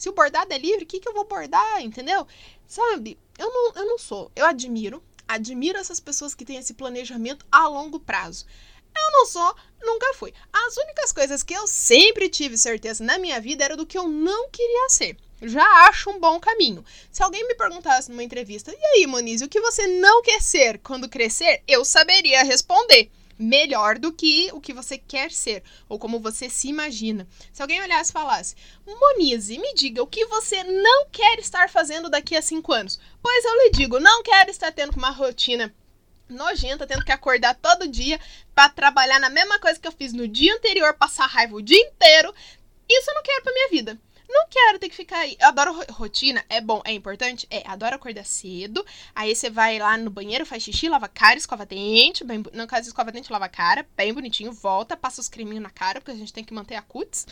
Se 0.00 0.08
o 0.08 0.12
bordado 0.12 0.50
é 0.54 0.56
livre, 0.56 0.84
o 0.84 0.86
que, 0.86 0.98
que 0.98 1.06
eu 1.06 1.12
vou 1.12 1.26
bordar, 1.26 1.82
entendeu? 1.82 2.26
Sabe? 2.66 3.18
Eu 3.38 3.52
não, 3.52 3.82
eu 3.82 3.86
não 3.86 3.98
sou. 3.98 4.32
Eu 4.34 4.46
admiro 4.46 5.02
admiro 5.28 5.78
essas 5.78 6.00
pessoas 6.00 6.34
que 6.34 6.44
têm 6.44 6.56
esse 6.56 6.72
planejamento 6.72 7.44
a 7.52 7.68
longo 7.68 8.00
prazo. 8.00 8.46
Eu 8.96 9.12
não 9.12 9.26
sou, 9.26 9.54
nunca 9.82 10.14
fui. 10.14 10.32
As 10.50 10.76
únicas 10.78 11.12
coisas 11.12 11.42
que 11.42 11.54
eu 11.54 11.66
sempre 11.66 12.30
tive 12.30 12.56
certeza 12.56 13.04
na 13.04 13.18
minha 13.18 13.38
vida 13.40 13.62
era 13.62 13.76
do 13.76 13.86
que 13.86 13.98
eu 13.98 14.08
não 14.08 14.48
queria 14.48 14.88
ser. 14.88 15.18
Já 15.42 15.64
acho 15.88 16.10
um 16.10 16.18
bom 16.18 16.40
caminho. 16.40 16.82
Se 17.12 17.22
alguém 17.22 17.46
me 17.46 17.54
perguntasse 17.54 18.10
numa 18.10 18.24
entrevista, 18.24 18.72
e 18.72 18.84
aí, 18.96 19.06
Moniz, 19.06 19.42
o 19.42 19.48
que 19.48 19.60
você 19.60 19.86
não 19.86 20.22
quer 20.22 20.40
ser 20.40 20.78
quando 20.78 21.08
crescer? 21.08 21.62
Eu 21.68 21.84
saberia 21.84 22.42
responder 22.42 23.10
melhor 23.40 23.98
do 23.98 24.12
que 24.12 24.50
o 24.52 24.60
que 24.60 24.74
você 24.74 24.98
quer 24.98 25.32
ser 25.32 25.64
ou 25.88 25.98
como 25.98 26.20
você 26.20 26.50
se 26.50 26.68
imagina. 26.68 27.26
Se 27.52 27.62
alguém 27.62 27.80
olhasse 27.80 28.10
e 28.10 28.12
falasse: 28.12 28.54
Monize, 28.86 29.58
me 29.58 29.74
diga 29.74 30.02
o 30.02 30.06
que 30.06 30.26
você 30.26 30.62
não 30.62 31.08
quer 31.10 31.38
estar 31.38 31.70
fazendo 31.70 32.10
daqui 32.10 32.36
a 32.36 32.42
cinco 32.42 32.72
anos. 32.72 33.00
Pois 33.22 33.44
eu 33.44 33.54
lhe 33.54 33.70
digo: 33.70 33.98
não 33.98 34.22
quero 34.22 34.50
estar 34.50 34.70
tendo 34.70 34.96
uma 34.96 35.10
rotina 35.10 35.74
nojenta, 36.28 36.86
tendo 36.86 37.04
que 37.04 37.10
acordar 37.10 37.54
todo 37.54 37.88
dia 37.88 38.20
para 38.54 38.68
trabalhar 38.68 39.18
na 39.18 39.30
mesma 39.30 39.58
coisa 39.58 39.80
que 39.80 39.88
eu 39.88 39.92
fiz 39.92 40.12
no 40.12 40.28
dia 40.28 40.54
anterior, 40.54 40.94
passar 40.94 41.26
raiva 41.26 41.56
o 41.56 41.62
dia 41.62 41.80
inteiro. 41.80 42.32
Isso 42.88 43.10
eu 43.10 43.14
não 43.14 43.22
quero 43.22 43.42
pra 43.42 43.52
minha 43.52 43.68
vida. 43.70 43.98
Não 44.32 44.46
quero 44.48 44.78
ter 44.78 44.88
que 44.88 44.94
ficar 44.94 45.18
aí. 45.18 45.36
Eu 45.40 45.48
adoro 45.48 45.84
rotina. 45.90 46.44
É 46.48 46.60
bom, 46.60 46.80
é 46.84 46.92
importante? 46.92 47.48
É, 47.50 47.66
adoro 47.66 47.96
acordar 47.96 48.24
cedo. 48.24 48.86
Aí 49.12 49.34
você 49.34 49.50
vai 49.50 49.76
lá 49.80 49.96
no 49.96 50.08
banheiro, 50.08 50.46
faz 50.46 50.62
xixi, 50.62 50.88
lava 50.88 51.08
cara, 51.08 51.36
escova 51.36 51.66
dente. 51.66 52.22
Bem, 52.22 52.40
no 52.52 52.66
caso, 52.68 52.86
escova 52.86 53.10
dente, 53.10 53.32
lava 53.32 53.48
cara. 53.48 53.84
Bem 53.96 54.14
bonitinho, 54.14 54.52
volta, 54.52 54.96
passa 54.96 55.20
os 55.20 55.28
creminhos 55.28 55.64
na 55.64 55.70
cara, 55.70 56.00
porque 56.00 56.12
a 56.12 56.16
gente 56.16 56.32
tem 56.32 56.44
que 56.44 56.54
manter 56.54 56.76
a 56.76 56.82
cutis. 56.82 57.26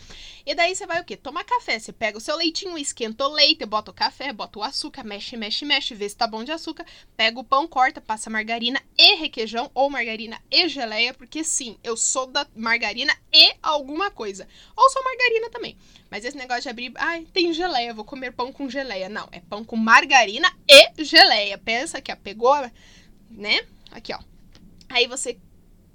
E 0.44 0.56
daí 0.56 0.74
você 0.74 0.86
vai 0.86 1.00
o 1.00 1.04
quê? 1.04 1.16
Tomar 1.16 1.44
café. 1.44 1.78
Você 1.78 1.92
pega 1.92 2.18
o 2.18 2.20
seu 2.20 2.36
leitinho, 2.36 2.76
esquenta 2.76 3.24
o 3.28 3.32
leite, 3.32 3.64
bota 3.64 3.92
o 3.92 3.94
café, 3.94 4.32
bota 4.32 4.58
o 4.58 4.62
açúcar, 4.64 5.04
mexe, 5.04 5.36
mexe, 5.36 5.64
mexe, 5.64 5.94
vê 5.94 6.08
se 6.08 6.16
tá 6.16 6.26
bom 6.26 6.42
de 6.42 6.50
açúcar. 6.50 6.84
Pega 7.16 7.38
o 7.38 7.44
pão, 7.44 7.68
corta, 7.68 8.00
passa 8.00 8.28
margarina 8.28 8.82
e 8.98 9.14
requeijão, 9.14 9.70
ou 9.72 9.88
margarina 9.88 10.42
e 10.50 10.68
geleia, 10.68 11.14
porque 11.14 11.44
sim, 11.44 11.78
eu 11.84 11.96
sou 11.96 12.26
da 12.26 12.44
margarina 12.56 13.16
e 13.32 13.54
alguma 13.62 14.10
coisa. 14.10 14.48
Ou 14.76 14.90
sou 14.90 15.04
margarina 15.04 15.48
também. 15.50 15.76
Mas 16.10 16.24
esse 16.24 16.36
negócio 16.36 16.62
de 16.62 16.68
abrir, 16.70 16.92
ai, 16.96 17.26
tem 17.32 17.52
geleia, 17.52 17.92
vou 17.92 18.04
comer 18.04 18.32
pão 18.32 18.52
com 18.52 18.68
geleia. 18.68 19.08
Não, 19.08 19.28
é 19.30 19.40
pão 19.40 19.64
com 19.64 19.76
margarina 19.76 20.50
e 20.66 21.04
geleia. 21.04 21.58
Pensa 21.58 22.00
que 22.00 22.10
ó, 22.10 22.16
pegou, 22.16 22.56
né? 23.30 23.60
Aqui, 23.90 24.12
ó. 24.14 24.18
Aí 24.88 25.06
você 25.06 25.38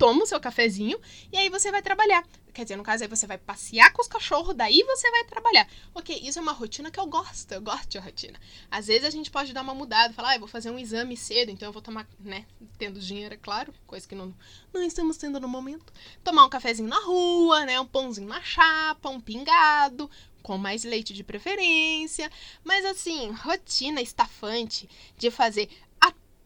toma 0.04 0.24
o 0.24 0.28
seu 0.28 0.38
cafezinho 0.38 1.00
e 1.32 1.38
aí 1.38 1.48
você 1.48 1.72
vai 1.72 1.82
trabalhar. 1.82 2.26
Quer 2.54 2.64
dizer, 2.64 2.76
no 2.76 2.84
caso 2.84 3.04
aí 3.04 3.10
você 3.10 3.26
vai 3.26 3.38
passear 3.38 3.94
com 3.94 4.02
os 4.02 4.08
cachorros, 4.10 4.54
daí 4.54 4.84
você 4.84 5.10
vai 5.10 5.24
trabalhar. 5.24 5.66
Ok, 5.96 6.20
isso 6.22 6.38
é 6.38 6.42
uma 6.42 6.52
rotina 6.52 6.92
que 6.92 7.00
eu 7.00 7.06
gosto, 7.06 7.50
eu 7.54 7.62
gosto 7.62 7.88
de 7.88 7.98
rotina. 8.00 8.38
Às 8.70 8.88
vezes 8.88 9.06
a 9.06 9.10
gente 9.10 9.32
pode 9.32 9.54
dar 9.54 9.62
uma 9.62 9.74
mudada, 9.74 10.14
falar, 10.14 10.32
ah, 10.32 10.36
eu 10.36 10.40
vou 10.40 10.48
fazer 10.50 10.70
um 10.72 10.78
exame 10.78 11.16
cedo, 11.16 11.52
então 11.52 11.70
eu 11.70 11.72
vou 11.72 11.82
tomar, 11.82 12.06
né, 12.20 12.46
tendo 12.78 13.00
dinheiro, 13.00 13.34
é 13.34 13.38
claro, 13.38 13.74
coisa 13.88 14.06
que 14.06 14.14
não, 14.14 14.36
não 14.74 14.84
estamos 14.84 15.16
tendo 15.16 15.40
no 15.40 15.48
momento. 15.48 15.94
Tomar 16.22 16.46
um 16.46 16.50
cafezinho 16.50 16.90
na 16.90 17.00
rua, 17.00 17.66
né, 17.66 17.80
um 17.80 17.86
pãozinho 17.86 18.28
na 18.28 18.42
chapa, 18.42 19.08
um 19.08 19.22
pingado, 19.22 20.12
com 20.42 20.58
mais 20.58 20.84
leite 20.84 21.14
de 21.14 21.24
preferência. 21.24 22.30
Mas 22.62 22.84
assim, 22.84 23.32
rotina 23.32 24.02
estafante 24.02 24.90
de 25.18 25.32
fazer 25.32 25.70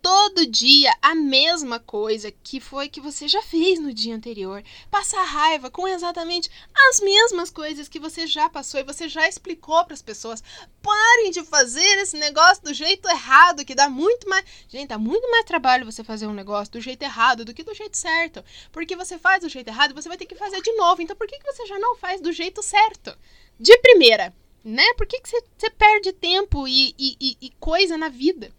todo 0.08 0.48
dia 0.48 0.96
a 1.02 1.14
mesma 1.14 1.82
coisa 1.82 2.32
que 2.32 2.62
foi 2.62 2.88
que 2.88 3.02
você 3.02 3.28
já 3.28 3.42
fez 3.42 3.78
no 3.78 3.94
dia 3.94 4.16
anterior. 4.16 4.64
Passar 4.90 5.22
raiva 5.26 5.70
com 5.70 5.86
exatamente 5.86 6.50
as 6.90 7.02
mesmas 7.02 7.50
coisas 7.50 7.90
que 7.90 8.00
você 8.00 8.26
já 8.26 8.50
passou 8.50 8.80
e 8.80 8.86
você 8.86 9.10
já 9.10 9.28
explicou 9.28 9.84
para 9.84 9.94
as 9.94 10.02
pessoas. 10.02 10.42
Parem 10.82 11.30
de 11.32 11.44
fazer 11.44 11.98
esse 11.98 12.16
negócio 12.16 12.64
do 12.64 12.74
jeito 12.74 13.06
errado, 13.10 13.66
que 13.66 13.76
dá 13.76 13.90
muito 13.90 14.30
mais. 14.30 14.46
Gente, 14.70 14.88
dá 14.88 14.98
muito 14.98 15.30
mais 15.30 15.44
trabalho 15.44 15.84
você 15.84 16.06
fazer 16.06 16.26
um 16.26 16.34
negócio 16.34 16.72
do 16.72 16.80
jeito 16.80 17.04
errado 17.04 17.44
do 17.44 17.54
que 17.54 17.62
do 17.62 17.76
jeito 17.76 17.98
certo. 17.98 18.42
Porque 18.72 18.96
você 18.96 19.20
faz 19.20 19.42
do 19.42 19.50
jeito 19.50 19.68
errado, 19.68 19.94
você 19.94 20.08
vai 20.08 20.18
ter 20.18 20.26
que 20.26 20.36
fazer 20.36 20.62
de 20.62 20.72
novo. 20.78 21.02
Então 21.02 21.18
por 21.18 21.28
que, 21.28 21.38
que 21.38 21.52
você 21.52 21.66
já 21.66 21.78
não 21.80 21.98
faz 21.98 22.22
do 22.22 22.32
jeito 22.32 22.64
certo? 22.64 23.14
De 23.60 23.78
primeira, 23.80 24.34
né? 24.64 24.94
Por 24.94 25.06
que, 25.06 25.20
você 25.22 25.70
perde 25.70 26.14
tempo 26.14 26.66
e, 26.66 26.96
e, 26.98 27.18
e, 27.20 27.38
e 27.42 27.50
coisa 27.60 27.98
na 27.98 28.08
vida? 28.08 28.54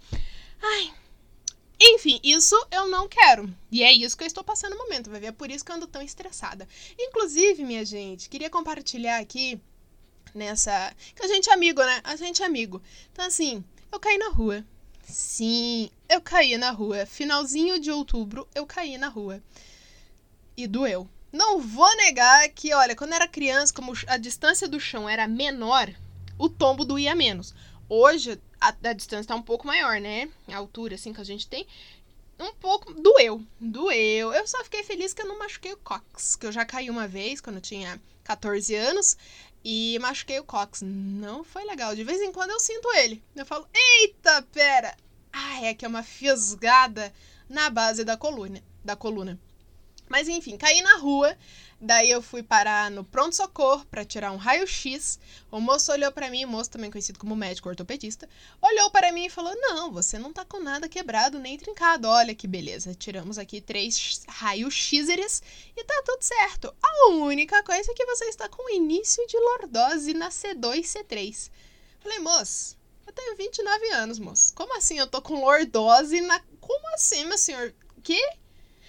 Ai, 0.60 0.97
enfim, 1.80 2.18
isso 2.22 2.56
eu 2.70 2.88
não 2.88 3.06
quero. 3.08 3.52
E 3.70 3.82
é 3.82 3.92
isso 3.92 4.16
que 4.16 4.24
eu 4.24 4.26
estou 4.26 4.42
passando 4.42 4.72
no 4.72 4.78
momento, 4.78 5.10
vai 5.10 5.20
ver? 5.20 5.26
É 5.28 5.32
por 5.32 5.50
isso 5.50 5.64
que 5.64 5.70
eu 5.70 5.76
ando 5.76 5.86
tão 5.86 6.02
estressada. 6.02 6.68
Inclusive, 6.98 7.64
minha 7.64 7.84
gente, 7.84 8.28
queria 8.28 8.50
compartilhar 8.50 9.18
aqui 9.18 9.60
nessa. 10.34 10.92
Que 11.14 11.24
a 11.24 11.28
gente 11.28 11.48
é 11.48 11.52
amigo, 11.52 11.82
né? 11.82 12.00
A 12.02 12.16
gente 12.16 12.42
é 12.42 12.46
amigo. 12.46 12.82
Então, 13.12 13.24
assim, 13.24 13.64
eu 13.92 14.00
caí 14.00 14.18
na 14.18 14.30
rua. 14.30 14.64
Sim, 15.04 15.90
eu 16.08 16.20
caí 16.20 16.58
na 16.58 16.70
rua. 16.70 17.06
Finalzinho 17.06 17.78
de 17.78 17.90
outubro, 17.90 18.48
eu 18.54 18.66
caí 18.66 18.98
na 18.98 19.08
rua. 19.08 19.42
E 20.56 20.66
doeu. 20.66 21.08
Não 21.32 21.60
vou 21.60 21.94
negar 21.96 22.48
que, 22.48 22.74
olha, 22.74 22.96
quando 22.96 23.12
era 23.12 23.28
criança, 23.28 23.72
como 23.72 23.92
a 24.06 24.16
distância 24.16 24.66
do 24.66 24.80
chão 24.80 25.08
era 25.08 25.28
menor, 25.28 25.94
o 26.38 26.48
tombo 26.48 26.84
doía 26.84 27.14
menos. 27.14 27.54
Hoje 27.88 28.40
a, 28.60 28.74
a 28.82 28.92
distância 28.92 29.28
tá 29.28 29.34
um 29.34 29.42
pouco 29.42 29.66
maior, 29.66 30.00
né? 30.00 30.28
A 30.48 30.56
altura, 30.56 30.94
assim, 30.94 31.12
que 31.12 31.20
a 31.20 31.24
gente 31.24 31.48
tem. 31.48 31.66
Um 32.38 32.52
pouco. 32.54 32.92
Doeu. 32.94 33.42
Doeu. 33.58 34.32
Eu 34.32 34.46
só 34.46 34.62
fiquei 34.62 34.82
feliz 34.82 35.12
que 35.12 35.22
eu 35.22 35.26
não 35.26 35.38
machuquei 35.38 35.72
o 35.72 35.78
cox. 35.78 36.36
Que 36.36 36.46
eu 36.46 36.52
já 36.52 36.64
caí 36.64 36.90
uma 36.90 37.08
vez, 37.08 37.40
quando 37.40 37.56
eu 37.56 37.62
tinha 37.62 38.00
14 38.24 38.74
anos. 38.74 39.16
E 39.64 39.98
machuquei 40.00 40.38
o 40.38 40.44
cox. 40.44 40.82
Não 40.82 41.42
foi 41.42 41.64
legal. 41.64 41.94
De 41.96 42.04
vez 42.04 42.20
em 42.20 42.32
quando 42.32 42.50
eu 42.50 42.60
sinto 42.60 42.92
ele. 42.94 43.22
Eu 43.34 43.46
falo, 43.46 43.66
eita, 43.72 44.42
pera. 44.52 44.96
Ai, 45.32 45.66
é 45.66 45.74
que 45.74 45.84
é 45.84 45.88
uma 45.88 46.02
fisgada 46.02 47.12
na 47.48 47.70
base 47.70 48.04
da 48.04 48.16
coluna. 48.16 48.62
Da 48.84 48.94
coluna. 48.94 49.38
Mas 50.08 50.28
enfim, 50.28 50.56
caí 50.56 50.80
na 50.82 50.96
rua. 50.96 51.36
Daí 51.80 52.10
eu 52.10 52.20
fui 52.20 52.42
parar 52.42 52.90
no 52.90 53.04
pronto-socorro 53.04 53.86
para 53.86 54.04
tirar 54.04 54.32
um 54.32 54.36
raio-x. 54.36 55.18
O 55.48 55.60
moço 55.60 55.92
olhou 55.92 56.10
para 56.10 56.28
mim, 56.28 56.44
moço 56.44 56.70
também 56.70 56.90
conhecido 56.90 57.20
como 57.20 57.36
médico 57.36 57.68
ortopedista, 57.68 58.28
olhou 58.60 58.90
para 58.90 59.12
mim 59.12 59.26
e 59.26 59.30
falou: 59.30 59.54
Não, 59.54 59.92
você 59.92 60.18
não 60.18 60.32
tá 60.32 60.44
com 60.44 60.58
nada 60.58 60.88
quebrado 60.88 61.38
nem 61.38 61.56
trincado. 61.56 62.08
Olha 62.08 62.34
que 62.34 62.48
beleza. 62.48 62.96
Tiramos 62.96 63.38
aqui 63.38 63.60
três 63.60 64.24
raios-xeres 64.26 65.40
e 65.76 65.84
tá 65.84 66.02
tudo 66.04 66.22
certo. 66.22 66.74
A 66.82 67.10
única 67.10 67.62
coisa 67.62 67.92
é 67.92 67.94
que 67.94 68.06
você 68.06 68.24
está 68.24 68.48
com 68.48 68.68
início 68.74 69.24
de 69.28 69.38
lordose 69.38 70.12
na 70.14 70.30
C2 70.30 70.80
C3. 70.80 71.48
Falei, 72.00 72.18
moço, 72.18 72.76
eu 73.06 73.12
tenho 73.12 73.36
29 73.36 73.88
anos, 73.90 74.18
moço. 74.18 74.52
Como 74.52 74.76
assim 74.76 74.98
eu 74.98 75.06
tô 75.06 75.22
com 75.22 75.40
lordose 75.44 76.20
na. 76.22 76.40
Como 76.60 76.94
assim, 76.94 77.24
meu 77.24 77.38
senhor? 77.38 77.72
Que? 78.02 78.20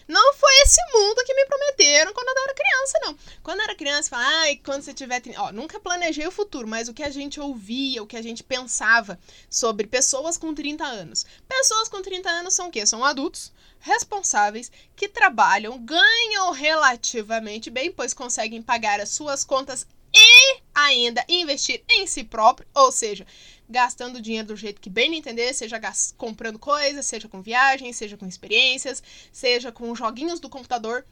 Não 0.09 0.33
foi 0.33 0.51
esse 0.63 0.81
mundo 0.91 1.23
que 1.23 1.35
me 1.35 1.45
prometeram 1.45 2.11
quando 2.15 2.29
eu 2.29 2.43
era 2.43 2.55
criança, 2.55 2.99
não. 3.03 3.17
Quando 3.43 3.59
eu 3.59 3.63
era 3.65 3.75
criança, 3.75 4.09
falava, 4.09 4.27
ai, 4.27 4.55
quando 4.55 4.81
você 4.81 4.91
tiver. 4.91 5.21
Ó, 5.37 5.51
nunca 5.51 5.79
planejei 5.79 6.25
o 6.25 6.31
futuro, 6.31 6.67
mas 6.67 6.89
o 6.89 6.95
que 6.95 7.03
a 7.03 7.11
gente 7.11 7.39
ouvia, 7.39 8.01
o 8.01 8.07
que 8.07 8.17
a 8.17 8.21
gente 8.23 8.43
pensava 8.43 9.19
sobre 9.47 9.85
pessoas 9.85 10.35
com 10.35 10.51
30 10.51 10.83
anos. 10.83 11.27
Pessoas 11.47 11.87
com 11.87 12.01
30 12.01 12.27
anos 12.27 12.55
são 12.55 12.69
o 12.69 12.71
quê? 12.71 12.87
São 12.87 13.05
adultos 13.05 13.53
responsáveis 13.79 14.71
que 14.95 15.07
trabalham, 15.07 15.77
ganham 15.77 16.51
relativamente 16.53 17.69
bem, 17.69 17.91
pois 17.91 18.11
conseguem 18.11 18.63
pagar 18.63 18.99
as 18.99 19.09
suas 19.09 19.43
contas 19.43 19.85
e 20.11 20.59
ainda 20.73 21.23
investir 21.29 21.83
em 21.87 22.07
si 22.07 22.23
próprio, 22.23 22.67
ou 22.73 22.91
seja, 22.91 23.27
gastando 23.69 24.21
dinheiro 24.21 24.47
do 24.47 24.55
jeito 24.55 24.81
que 24.81 24.89
bem 24.89 25.15
entender, 25.15 25.53
seja 25.53 25.79
comprando 26.17 26.57
coisas, 26.57 27.05
seja 27.05 27.27
com 27.27 27.41
viagens, 27.41 27.95
seja 27.95 28.17
com 28.17 28.25
experiências, 28.25 29.03
seja 29.31 29.71
com 29.71 29.93
joguinhos 29.95 30.39
do 30.39 30.49
computador. 30.49 31.05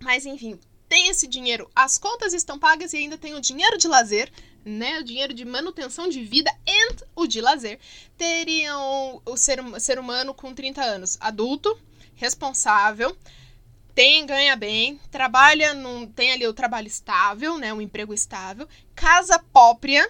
Mas 0.00 0.26
enfim, 0.26 0.58
tem 0.88 1.08
esse 1.08 1.26
dinheiro, 1.26 1.70
as 1.74 1.96
contas 1.96 2.32
estão 2.32 2.58
pagas 2.58 2.92
e 2.92 2.96
ainda 2.96 3.16
tem 3.16 3.34
o 3.34 3.40
dinheiro 3.40 3.78
de 3.78 3.86
lazer, 3.86 4.32
né? 4.64 4.98
O 4.98 5.04
dinheiro 5.04 5.32
de 5.32 5.44
manutenção 5.44 6.08
de 6.08 6.22
vida 6.24 6.50
e 6.66 6.96
o 7.14 7.26
de 7.26 7.40
lazer. 7.40 7.78
Teriam 8.18 9.22
o 9.24 9.36
ser, 9.36 9.60
ser 9.80 9.98
humano 9.98 10.34
com 10.34 10.52
30 10.52 10.82
anos, 10.82 11.16
adulto, 11.20 11.78
responsável, 12.16 13.16
tem, 13.94 14.26
ganha 14.26 14.54
bem, 14.56 15.00
trabalha, 15.10 15.72
num, 15.72 16.06
tem 16.06 16.32
ali 16.32 16.46
o 16.46 16.52
trabalho 16.52 16.86
estável, 16.86 17.56
né? 17.58 17.72
Um 17.72 17.80
emprego 17.80 18.12
estável, 18.12 18.68
casa 18.94 19.38
própria 19.38 20.06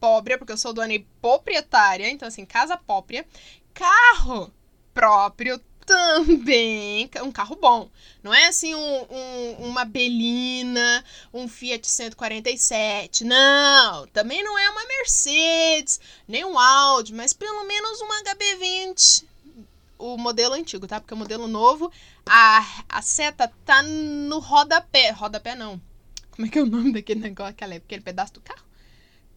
própria, 0.00 0.38
porque 0.38 0.52
eu 0.52 0.56
sou 0.56 0.72
dona 0.72 0.94
e 0.94 1.06
proprietária, 1.20 2.08
então 2.08 2.28
assim, 2.28 2.44
casa 2.44 2.76
própria, 2.76 3.26
carro 3.74 4.52
próprio 4.94 5.60
também, 5.88 7.08
um 7.22 7.32
carro 7.32 7.56
bom. 7.56 7.88
Não 8.22 8.34
é 8.34 8.48
assim 8.48 8.74
um, 8.74 9.06
um, 9.10 9.52
uma 9.68 9.86
Belina, 9.86 11.02
um 11.32 11.48
Fiat 11.48 11.88
147, 11.88 13.24
não. 13.24 14.06
Também 14.08 14.44
não 14.44 14.58
é 14.58 14.68
uma 14.68 14.86
Mercedes, 14.86 15.98
nem 16.28 16.44
um 16.44 16.58
Audi, 16.58 17.14
mas 17.14 17.32
pelo 17.32 17.64
menos 17.64 18.02
um 18.02 18.08
HB20. 18.08 19.24
O 19.98 20.16
modelo 20.18 20.54
antigo, 20.54 20.86
tá? 20.86 21.00
Porque 21.00 21.14
o 21.14 21.16
modelo 21.16 21.48
novo, 21.48 21.90
a, 22.24 22.64
a 22.88 23.02
seta 23.02 23.50
tá 23.64 23.82
no 23.82 24.38
rodapé. 24.38 25.10
Rodapé 25.10 25.54
não. 25.54 25.80
Como 26.30 26.46
é 26.46 26.50
que 26.50 26.58
é 26.58 26.62
o 26.62 26.66
nome 26.66 26.92
daquele 26.92 27.20
negócio, 27.20 27.50
aquele, 27.50 27.76
aquele 27.76 28.02
pedaço 28.02 28.34
do 28.34 28.40
carro? 28.40 28.67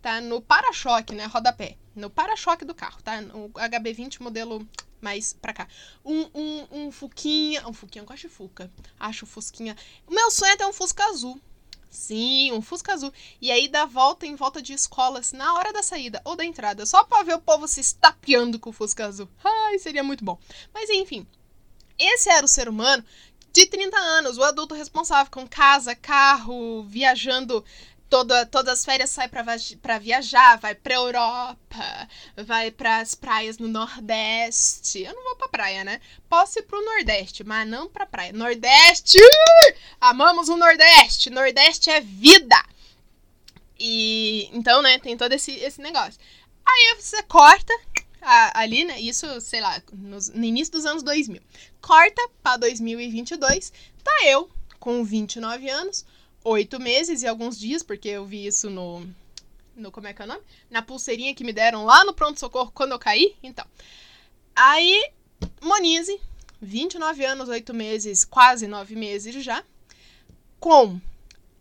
Tá 0.01 0.19
no 0.19 0.41
para-choque, 0.41 1.13
né? 1.13 1.25
Rodapé. 1.25 1.77
No 1.95 2.09
para-choque 2.09 2.65
do 2.65 2.73
carro, 2.73 3.01
tá? 3.03 3.19
O 3.33 3.49
HB20 3.49 4.21
modelo 4.21 4.67
mais 5.01 5.33
pra 5.33 5.53
cá. 5.53 5.67
Um, 6.05 6.29
um, 6.33 6.67
um 6.71 6.91
Fuquinha. 6.91 7.67
Um 7.67 7.73
Fuquinha, 7.73 8.03
eu 8.03 8.07
gosto 8.07 8.29
Fuca. 8.29 8.71
Acho 8.99 9.25
Fusquinha. 9.25 9.75
O 10.07 10.13
meu 10.13 10.31
sonho 10.31 10.51
é 10.51 10.57
ter 10.57 10.65
um 10.65 10.73
Fusca 10.73 11.03
azul. 11.05 11.39
Sim, 11.89 12.53
um 12.53 12.61
Fusca 12.61 12.93
azul. 12.93 13.11
E 13.41 13.51
aí 13.51 13.67
dá 13.67 13.85
volta 13.85 14.25
em 14.25 14.35
volta 14.35 14.61
de 14.61 14.73
escolas 14.73 15.33
na 15.33 15.55
hora 15.55 15.73
da 15.73 15.83
saída 15.83 16.21
ou 16.23 16.35
da 16.35 16.45
entrada. 16.45 16.85
Só 16.85 17.03
pra 17.03 17.23
ver 17.23 17.35
o 17.35 17.41
povo 17.41 17.67
se 17.67 17.81
estapeando 17.81 18.59
com 18.59 18.69
o 18.69 18.73
Fusca 18.73 19.05
azul. 19.05 19.27
Ai, 19.43 19.77
seria 19.79 20.03
muito 20.03 20.23
bom. 20.23 20.39
Mas 20.73 20.89
enfim. 20.89 21.27
Esse 21.99 22.29
era 22.29 22.45
o 22.45 22.49
ser 22.49 22.67
humano 22.69 23.03
de 23.53 23.65
30 23.65 23.97
anos, 23.97 24.37
o 24.37 24.43
adulto 24.43 24.73
responsável 24.73 25.29
com 25.29 25.45
casa, 25.45 25.93
carro, 25.93 26.83
viajando 26.83 27.63
toda, 28.11 28.45
todas 28.45 28.79
as 28.79 28.85
férias 28.85 29.09
sai 29.09 29.29
para 29.29 29.97
viajar, 29.97 30.59
vai 30.59 30.75
pra 30.75 30.95
Europa, 30.95 32.09
vai 32.45 32.69
pras 32.69 33.15
praias 33.15 33.57
no 33.57 33.69
Nordeste. 33.69 35.03
Eu 35.03 35.15
não 35.15 35.23
vou 35.23 35.37
pra 35.37 35.47
praia, 35.47 35.85
né? 35.85 36.01
Posso 36.29 36.59
ir 36.59 36.63
pro 36.63 36.83
Nordeste, 36.83 37.41
mas 37.45 37.65
não 37.65 37.87
pra 37.87 38.05
praia. 38.05 38.33
Nordeste! 38.33 39.17
Amamos 39.99 40.49
o 40.49 40.57
Nordeste! 40.57 41.29
Nordeste 41.29 41.89
é 41.89 42.01
vida! 42.01 42.61
E 43.79 44.49
então, 44.51 44.81
né, 44.81 44.99
tem 44.99 45.15
todo 45.15 45.31
esse, 45.31 45.53
esse 45.53 45.81
negócio. 45.81 46.19
Aí 46.67 46.95
você 46.99 47.23
corta 47.23 47.73
a, 48.21 48.59
ali, 48.59 48.83
né? 48.83 48.99
Isso, 48.99 49.39
sei 49.39 49.61
lá, 49.61 49.81
nos, 49.93 50.27
no 50.27 50.43
início 50.43 50.73
dos 50.73 50.85
anos 50.85 51.01
2000. 51.01 51.41
Corta 51.81 52.29
pra 52.43 52.57
2022, 52.57 53.71
tá 54.03 54.11
eu 54.25 54.51
com 54.81 55.01
29 55.01 55.69
anos 55.69 56.05
oito 56.43 56.79
meses 56.79 57.21
e 57.21 57.27
alguns 57.27 57.59
dias, 57.59 57.83
porque 57.83 58.09
eu 58.09 58.25
vi 58.25 58.45
isso 58.45 58.69
no. 58.69 59.07
no 59.75 59.91
como 59.91 60.07
é 60.07 60.13
que 60.13 60.21
é 60.21 60.25
o 60.25 60.27
nome? 60.27 60.41
Na 60.69 60.81
pulseirinha 60.81 61.35
que 61.35 61.43
me 61.43 61.53
deram 61.53 61.85
lá 61.85 62.03
no 62.03 62.13
pronto-socorro 62.13 62.71
quando 62.71 62.91
eu 62.91 62.99
caí. 62.99 63.35
Então. 63.41 63.65
Aí, 64.55 65.11
Monize, 65.61 66.19
29 66.61 67.25
anos, 67.25 67.49
8 67.49 67.73
meses, 67.73 68.25
quase 68.25 68.67
9 68.67 68.95
meses 68.95 69.43
já, 69.43 69.63
com 70.59 70.99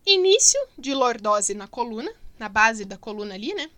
início 0.04 0.60
de 0.76 0.92
lordose 0.92 1.54
na 1.54 1.66
coluna, 1.66 2.12
na 2.38 2.48
base 2.48 2.84
da 2.84 2.96
coluna 2.98 3.34
ali, 3.34 3.54
né? 3.54 3.70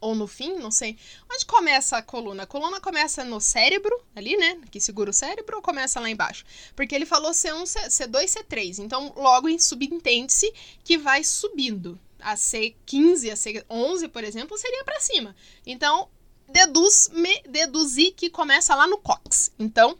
Ou 0.00 0.14
no 0.14 0.26
fim, 0.26 0.54
não 0.58 0.70
sei. 0.70 0.96
Onde 1.32 1.44
começa 1.46 1.96
a 1.96 2.02
coluna? 2.02 2.44
A 2.44 2.46
coluna 2.46 2.80
começa 2.80 3.24
no 3.24 3.40
cérebro, 3.40 3.94
ali, 4.14 4.36
né? 4.36 4.60
Que 4.70 4.80
segura 4.80 5.10
o 5.10 5.14
cérebro, 5.14 5.56
ou 5.56 5.62
começa 5.62 6.00
lá 6.00 6.08
embaixo? 6.08 6.44
Porque 6.74 6.94
ele 6.94 7.06
falou 7.06 7.32
C1, 7.32 7.62
C2, 7.88 8.24
C3. 8.24 8.78
Então, 8.78 9.12
logo 9.16 9.48
subentende-se 9.58 10.52
que 10.84 10.98
vai 10.98 11.24
subindo. 11.24 11.98
A 12.20 12.34
C15, 12.34 13.30
a 13.30 13.34
C11, 13.34 14.08
por 14.08 14.24
exemplo, 14.24 14.58
seria 14.58 14.84
para 14.84 15.00
cima. 15.00 15.34
Então, 15.66 16.08
deduz, 16.48 17.10
me, 17.12 17.42
deduzir 17.42 18.14
que 18.14 18.30
começa 18.30 18.74
lá 18.74 18.86
no 18.86 18.98
cox. 18.98 19.52
Então, 19.58 19.96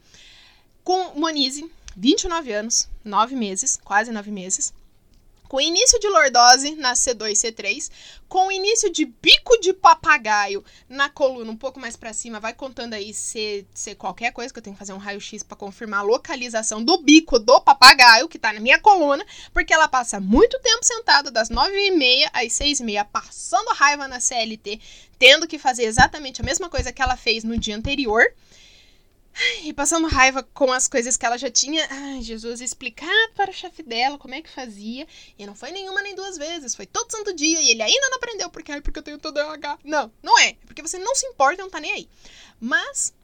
com 0.82 1.14
Monize, 1.14 1.70
29 1.96 2.52
anos, 2.52 2.88
9 3.04 3.36
meses, 3.36 3.76
quase 3.76 4.10
9 4.10 4.30
meses, 4.30 4.72
com 5.48 5.60
início 5.60 5.98
de 5.98 6.08
lordose 6.08 6.74
na 6.76 6.92
C2 6.92 7.32
C3, 7.32 7.90
com 8.28 8.52
início 8.52 8.92
de 8.92 9.06
bico 9.06 9.58
de 9.60 9.72
papagaio 9.72 10.62
na 10.88 11.08
coluna 11.08 11.50
um 11.50 11.56
pouco 11.56 11.80
mais 11.80 11.96
para 11.96 12.12
cima, 12.12 12.38
vai 12.38 12.52
contando 12.52 12.92
aí 12.92 13.14
se, 13.14 13.66
se 13.72 13.94
qualquer 13.94 14.32
coisa, 14.32 14.52
que 14.52 14.58
eu 14.58 14.62
tenho 14.62 14.74
que 14.74 14.78
fazer 14.78 14.92
um 14.92 14.98
raio-x 14.98 15.42
para 15.42 15.56
confirmar 15.56 16.00
a 16.00 16.02
localização 16.02 16.84
do 16.84 16.98
bico 16.98 17.38
do 17.38 17.60
papagaio 17.60 18.28
que 18.28 18.38
tá 18.38 18.52
na 18.52 18.60
minha 18.60 18.78
coluna, 18.78 19.24
porque 19.52 19.72
ela 19.72 19.88
passa 19.88 20.20
muito 20.20 20.60
tempo 20.60 20.84
sentada, 20.84 21.30
das 21.30 21.48
9h30 21.48 22.28
às 22.32 22.52
6h30, 22.52 23.06
passando 23.10 23.72
raiva 23.72 24.06
na 24.06 24.20
CLT, 24.20 24.80
tendo 25.18 25.48
que 25.48 25.58
fazer 25.58 25.84
exatamente 25.84 26.42
a 26.42 26.44
mesma 26.44 26.68
coisa 26.68 26.92
que 26.92 27.00
ela 27.00 27.16
fez 27.16 27.42
no 27.42 27.58
dia 27.58 27.76
anterior. 27.76 28.22
E 29.62 29.72
passando 29.72 30.08
raiva 30.08 30.42
com 30.42 30.72
as 30.72 30.88
coisas 30.88 31.16
que 31.16 31.24
ela 31.24 31.38
já 31.38 31.50
tinha, 31.50 31.86
ai, 31.90 32.22
Jesus, 32.22 32.60
explicado 32.60 33.32
para 33.34 33.50
o 33.50 33.54
chefe 33.54 33.82
dela 33.82 34.18
como 34.18 34.34
é 34.34 34.42
que 34.42 34.50
fazia. 34.50 35.06
E 35.38 35.46
não 35.46 35.54
foi 35.54 35.70
nenhuma 35.70 36.02
nem 36.02 36.14
duas 36.14 36.36
vezes, 36.36 36.74
foi 36.74 36.86
todo 36.86 37.10
santo 37.10 37.32
dia. 37.34 37.60
E 37.60 37.70
ele 37.70 37.82
ainda 37.82 38.08
não 38.08 38.16
aprendeu, 38.16 38.50
porque, 38.50 38.72
ai, 38.72 38.80
porque 38.80 38.98
eu 38.98 39.02
tenho 39.02 39.18
todo 39.18 39.38
RH. 39.38 39.78
Não, 39.84 40.12
não 40.22 40.38
é. 40.38 40.48
é. 40.48 40.56
Porque 40.66 40.82
você 40.82 40.98
não 40.98 41.14
se 41.14 41.26
importa 41.26 41.62
não 41.62 41.70
tá 41.70 41.80
nem 41.80 41.92
aí. 41.92 42.08
Mas, 42.60 43.14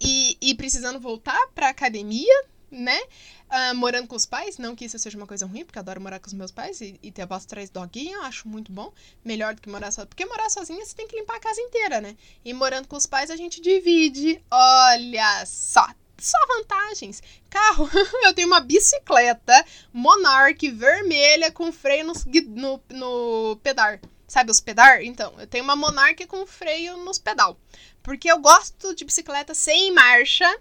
e, 0.00 0.36
e 0.40 0.54
precisando 0.54 1.00
voltar 1.00 1.48
pra 1.54 1.68
academia, 1.68 2.44
né? 2.70 3.00
Uh, 3.48 3.74
morando 3.76 4.08
com 4.08 4.16
os 4.16 4.26
pais, 4.26 4.58
não 4.58 4.74
que 4.74 4.84
isso 4.84 4.98
seja 4.98 5.16
uma 5.16 5.26
coisa 5.26 5.46
ruim, 5.46 5.64
porque 5.64 5.78
eu 5.78 5.80
adoro 5.80 6.00
morar 6.00 6.18
com 6.18 6.26
os 6.26 6.32
meus 6.32 6.50
pais 6.50 6.80
e, 6.80 6.98
e 7.00 7.12
ter 7.12 7.22
a 7.22 7.26
voz 7.26 7.46
três 7.46 7.70
doguinho, 7.70 8.16
eu 8.16 8.22
acho 8.22 8.48
muito 8.48 8.72
bom. 8.72 8.92
Melhor 9.24 9.54
do 9.54 9.62
que 9.62 9.68
morar 9.68 9.92
sozinha. 9.92 10.06
Porque 10.06 10.26
morar 10.26 10.50
sozinha 10.50 10.84
você 10.84 10.96
tem 10.96 11.06
que 11.06 11.16
limpar 11.16 11.36
a 11.36 11.40
casa 11.40 11.60
inteira, 11.60 12.00
né? 12.00 12.16
E 12.44 12.52
morando 12.52 12.88
com 12.88 12.96
os 12.96 13.06
pais 13.06 13.30
a 13.30 13.36
gente 13.36 13.60
divide. 13.60 14.42
Olha 14.50 15.46
só! 15.46 15.86
Só 16.18 16.38
vantagens. 16.48 17.22
Carro, 17.48 17.88
eu 18.24 18.34
tenho 18.34 18.48
uma 18.48 18.60
bicicleta 18.60 19.64
Monarch 19.92 20.68
vermelha 20.70 21.52
com 21.52 21.70
freio 21.70 22.06
no, 22.06 22.14
no, 22.48 22.82
no 22.90 23.56
pedal. 23.62 23.98
Sabe 24.26 24.50
os 24.50 24.60
pedal? 24.60 25.00
Então, 25.02 25.32
eu 25.38 25.46
tenho 25.46 25.62
uma 25.62 25.76
Monarch 25.76 26.26
com 26.26 26.44
freio 26.46 26.96
nos 26.96 27.18
pedal. 27.18 27.56
Porque 28.02 28.30
eu 28.30 28.38
gosto 28.38 28.94
de 28.94 29.04
bicicleta 29.04 29.54
sem 29.54 29.92
marcha, 29.92 30.58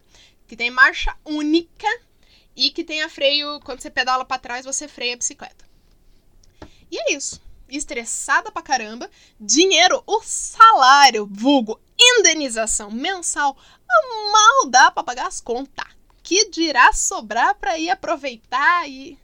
que 0.48 0.56
tem 0.56 0.69
marcha 0.69 1.15
única 1.26 1.88
e 2.56 2.72
que 2.72 2.84
tenha 2.84 3.10
freio, 3.10 3.60
quando 3.62 3.82
você 3.82 3.89
pedala 3.89 4.24
para 4.24 4.39
trás, 4.39 4.65
você 4.65 4.88
freia 4.88 5.13
a 5.13 5.18
bicicleta. 5.18 5.65
E 6.89 6.98
é 6.98 7.13
isso. 7.13 7.41
Estressada 7.68 8.52
pra 8.52 8.62
caramba, 8.62 9.10
dinheiro, 9.39 10.04
o 10.06 10.22
salário, 10.24 11.28
vulgo, 11.30 11.80
indenização 12.00 12.91
mensal, 12.91 13.58
mal 14.32 14.70
dá 14.70 14.91
pra 14.91 15.04
pagar 15.04 15.28
as 15.28 15.41
contas. 15.41 15.86
Que 16.22 16.50
dirá 16.50 16.91
sobrar 16.94 17.56
pra 17.56 17.78
ir 17.78 17.89
aproveitar 17.89 18.88
e. 18.88 19.18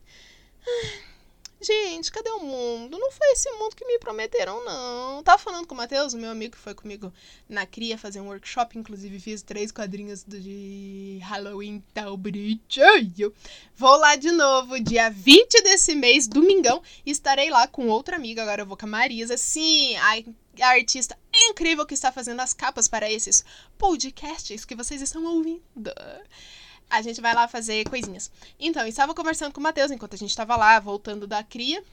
Gente, 1.63 2.11
cadê 2.11 2.29
o 2.31 2.39
mundo? 2.39 2.97
Não 2.97 3.11
foi 3.11 3.33
esse 3.33 3.51
mundo 3.51 3.75
que 3.75 3.85
me 3.85 3.99
prometeram, 3.99 4.65
não. 4.65 5.21
Tava 5.21 5.37
falando 5.37 5.67
com 5.67 5.75
o 5.75 5.77
Matheus, 5.77 6.11
meu 6.15 6.31
amigo 6.31 6.55
que 6.55 6.57
foi 6.57 6.73
comigo 6.73 7.13
na 7.47 7.67
Cria 7.67 7.99
fazer 7.99 8.19
um 8.19 8.29
workshop. 8.29 8.79
Inclusive, 8.79 9.19
fiz 9.19 9.43
três 9.43 9.71
quadrinhos 9.71 10.23
de 10.27 11.19
Halloween 11.21 11.83
tal 11.93 12.17
bonitinho. 12.17 13.31
Vou 13.75 13.95
lá 13.97 14.15
de 14.15 14.31
novo, 14.31 14.79
dia 14.79 15.11
20 15.11 15.61
desse 15.61 15.93
mês, 15.93 16.27
domingão. 16.27 16.81
Estarei 17.05 17.51
lá 17.51 17.67
com 17.67 17.87
outra 17.89 18.15
amiga. 18.15 18.41
Agora 18.41 18.63
eu 18.63 18.65
vou 18.65 18.75
com 18.75 18.87
a 18.87 18.89
Marisa. 18.89 19.37
Sim, 19.37 19.95
a 19.97 20.67
artista 20.67 21.15
incrível 21.49 21.85
que 21.85 21.93
está 21.93 22.11
fazendo 22.11 22.39
as 22.39 22.53
capas 22.53 22.87
para 22.87 23.11
esses 23.11 23.45
podcasts 23.77 24.65
que 24.65 24.75
vocês 24.75 24.99
estão 24.99 25.23
ouvindo 25.25 25.61
a 26.91 27.01
gente 27.01 27.21
vai 27.21 27.33
lá 27.33 27.47
fazer 27.47 27.87
coisinhas. 27.89 28.29
Então, 28.59 28.85
estava 28.85 29.13
conversando 29.13 29.53
com 29.53 29.59
o 29.59 29.63
Matheus 29.63 29.89
enquanto 29.89 30.13
a 30.13 30.17
gente 30.17 30.29
estava 30.29 30.55
lá, 30.55 30.79
voltando 30.79 31.25
da 31.25 31.41
cria, 31.43 31.83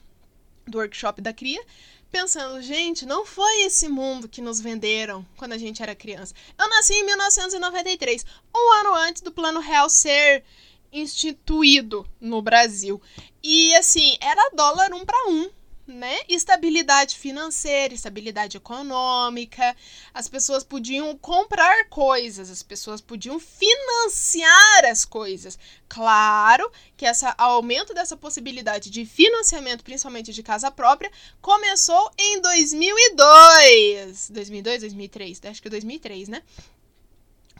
do 0.67 0.77
workshop 0.77 1.21
da 1.21 1.33
cria, 1.33 1.63
pensando, 2.11 2.61
gente, 2.61 3.05
não 3.05 3.25
foi 3.25 3.61
esse 3.61 3.87
mundo 3.87 4.27
que 4.27 4.41
nos 4.41 4.59
venderam 4.59 5.25
quando 5.37 5.53
a 5.53 5.57
gente 5.57 5.81
era 5.81 5.95
criança. 5.95 6.35
Eu 6.57 6.69
nasci 6.69 6.93
em 6.93 7.05
1993, 7.05 8.25
um 8.55 8.73
ano 8.79 8.93
antes 8.95 9.21
do 9.21 9.31
Plano 9.31 9.59
Real 9.59 9.89
ser 9.89 10.43
instituído 10.91 12.07
no 12.19 12.41
Brasil. 12.41 13.01
E 13.41 13.73
assim, 13.75 14.17
era 14.19 14.51
dólar 14.53 14.93
um 14.93 15.05
para 15.05 15.29
um 15.29 15.49
né? 15.89 16.19
Estabilidade 16.27 17.17
financeira, 17.17 17.93
estabilidade 17.93 18.57
econômica. 18.57 19.75
As 20.13 20.27
pessoas 20.27 20.63
podiam 20.63 21.17
comprar 21.17 21.89
coisas, 21.89 22.49
as 22.49 22.63
pessoas 22.63 23.01
podiam 23.01 23.39
financiar 23.39 24.85
as 24.89 25.03
coisas. 25.03 25.57
Claro 25.87 26.71
que 26.95 27.05
esse 27.05 27.25
aumento 27.37 27.93
dessa 27.93 28.15
possibilidade 28.15 28.89
de 28.89 29.05
financiamento, 29.05 29.83
principalmente 29.83 30.31
de 30.31 30.43
casa 30.43 30.69
própria, 30.69 31.11
começou 31.41 32.11
em 32.17 32.39
2002. 32.41 34.29
2002, 34.29 34.81
2003, 34.81 35.41
acho 35.45 35.61
que 35.61 35.69
2003, 35.69 36.27
né? 36.29 36.43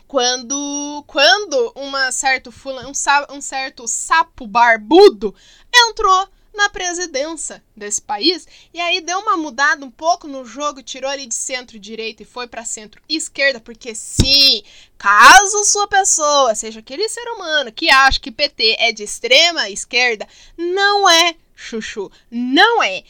Quando, 0.08 1.04
quando 1.06 1.72
uma 1.76 2.12
certo 2.12 2.52
fulano, 2.52 2.90
um, 2.90 3.36
um 3.36 3.42
certo 3.42 3.88
sapo 3.88 4.48
barbudo 4.48 5.36
entrou 5.72 6.28
na 6.54 6.70
presidência 6.70 7.64
desse 7.76 8.02
país. 8.02 8.48
E 8.74 8.80
aí 8.80 9.02
deu 9.02 9.20
uma 9.20 9.38
mudada 9.38 9.86
um 9.86 9.92
pouco 9.92 10.28
no 10.28 10.46
jogo, 10.46 10.84
tirou 10.84 11.10
ali 11.10 11.26
de 11.26 11.36
centro-direita 11.36 12.24
e 12.24 12.26
foi 12.26 12.48
para 12.48 12.66
centro-esquerda, 12.66 13.60
porque 13.60 13.96
sim, 13.96 14.64
caso 14.98 15.64
sua 15.64 15.88
pessoa 15.88 16.54
seja 16.56 16.80
aquele 16.80 17.08
ser 17.10 17.28
humano 17.32 17.72
que 17.72 17.90
acha 17.90 18.20
que 18.20 18.32
PT 18.32 18.78
é 18.80 18.92
de 18.92 19.04
extrema 19.04 19.70
esquerda, 19.70 20.28
não 20.58 21.10
é, 21.10 21.36
chuchu, 21.56 22.12
não 22.30 22.84
é. 22.84 23.04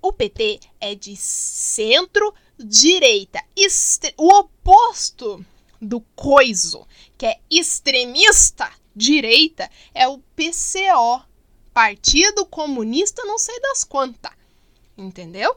O 0.00 0.12
PT 0.12 0.60
é 0.80 0.94
de 0.94 1.16
centro-direita, 1.16 3.42
o 4.16 4.28
oposto 4.28 5.44
do 5.80 6.00
coiso, 6.14 6.86
que 7.18 7.26
é 7.26 7.38
extremista 7.50 8.70
direita, 8.94 9.68
é 9.94 10.08
o 10.08 10.18
PCO, 10.34 11.25
Partido 11.76 12.46
Comunista 12.46 13.22
não 13.26 13.38
sei 13.38 13.60
das 13.60 13.84
quantas. 13.84 14.32
Entendeu? 14.96 15.54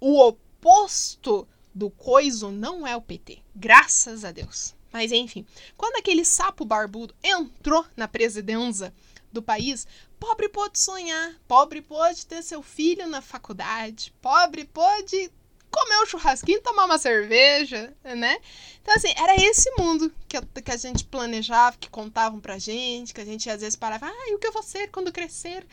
O 0.00 0.20
oposto 0.20 1.46
do 1.72 1.88
coiso 1.90 2.50
não 2.50 2.84
é 2.84 2.96
o 2.96 3.00
PT. 3.00 3.40
Graças 3.54 4.24
a 4.24 4.32
Deus. 4.32 4.74
Mas 4.92 5.12
enfim, 5.12 5.46
quando 5.76 5.94
aquele 5.94 6.24
sapo 6.24 6.64
barbudo 6.64 7.14
entrou 7.22 7.86
na 7.96 8.08
presidência 8.08 8.92
do 9.32 9.40
país, 9.40 9.86
pobre 10.18 10.48
pôde 10.48 10.76
sonhar, 10.76 11.36
pobre 11.46 11.80
pôde 11.80 12.26
ter 12.26 12.42
seu 12.42 12.60
filho 12.60 13.06
na 13.06 13.22
faculdade, 13.22 14.12
pobre 14.20 14.64
pôde 14.64 15.30
comer 15.74 16.02
um 16.02 16.06
churrasquinho, 16.06 16.62
tomar 16.62 16.84
uma 16.84 16.98
cerveja, 16.98 17.92
né? 18.04 18.38
Então, 18.80 18.94
assim, 18.94 19.12
era 19.16 19.34
esse 19.36 19.70
mundo 19.78 20.12
que, 20.28 20.40
que 20.62 20.70
a 20.70 20.76
gente 20.76 21.04
planejava, 21.04 21.76
que 21.76 21.90
contavam 21.90 22.38
pra 22.38 22.58
gente, 22.58 23.12
que 23.12 23.20
a 23.20 23.24
gente 23.24 23.50
às 23.50 23.60
vezes 23.60 23.76
parava, 23.76 24.06
ah, 24.06 24.28
e 24.28 24.34
o 24.34 24.38
que 24.38 24.46
eu 24.46 24.52
vou 24.52 24.62
ser 24.62 24.88
quando 24.90 25.12
crescer? 25.12 25.66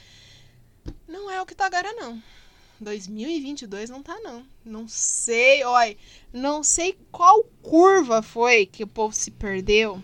Não 1.07 1.29
é 1.29 1.41
o 1.41 1.45
que 1.45 1.53
tá 1.53 1.65
agora, 1.65 1.93
não. 1.93 2.21
2022 2.79 3.89
não 3.89 4.01
tá, 4.01 4.17
não. 4.21 4.43
Não 4.65 4.87
sei, 4.87 5.63
olha, 5.63 5.95
não 6.33 6.63
sei 6.63 6.97
qual 7.11 7.43
curva 7.61 8.23
foi 8.23 8.65
que 8.65 8.83
o 8.83 8.87
povo 8.87 9.13
se 9.13 9.29
perdeu 9.29 10.01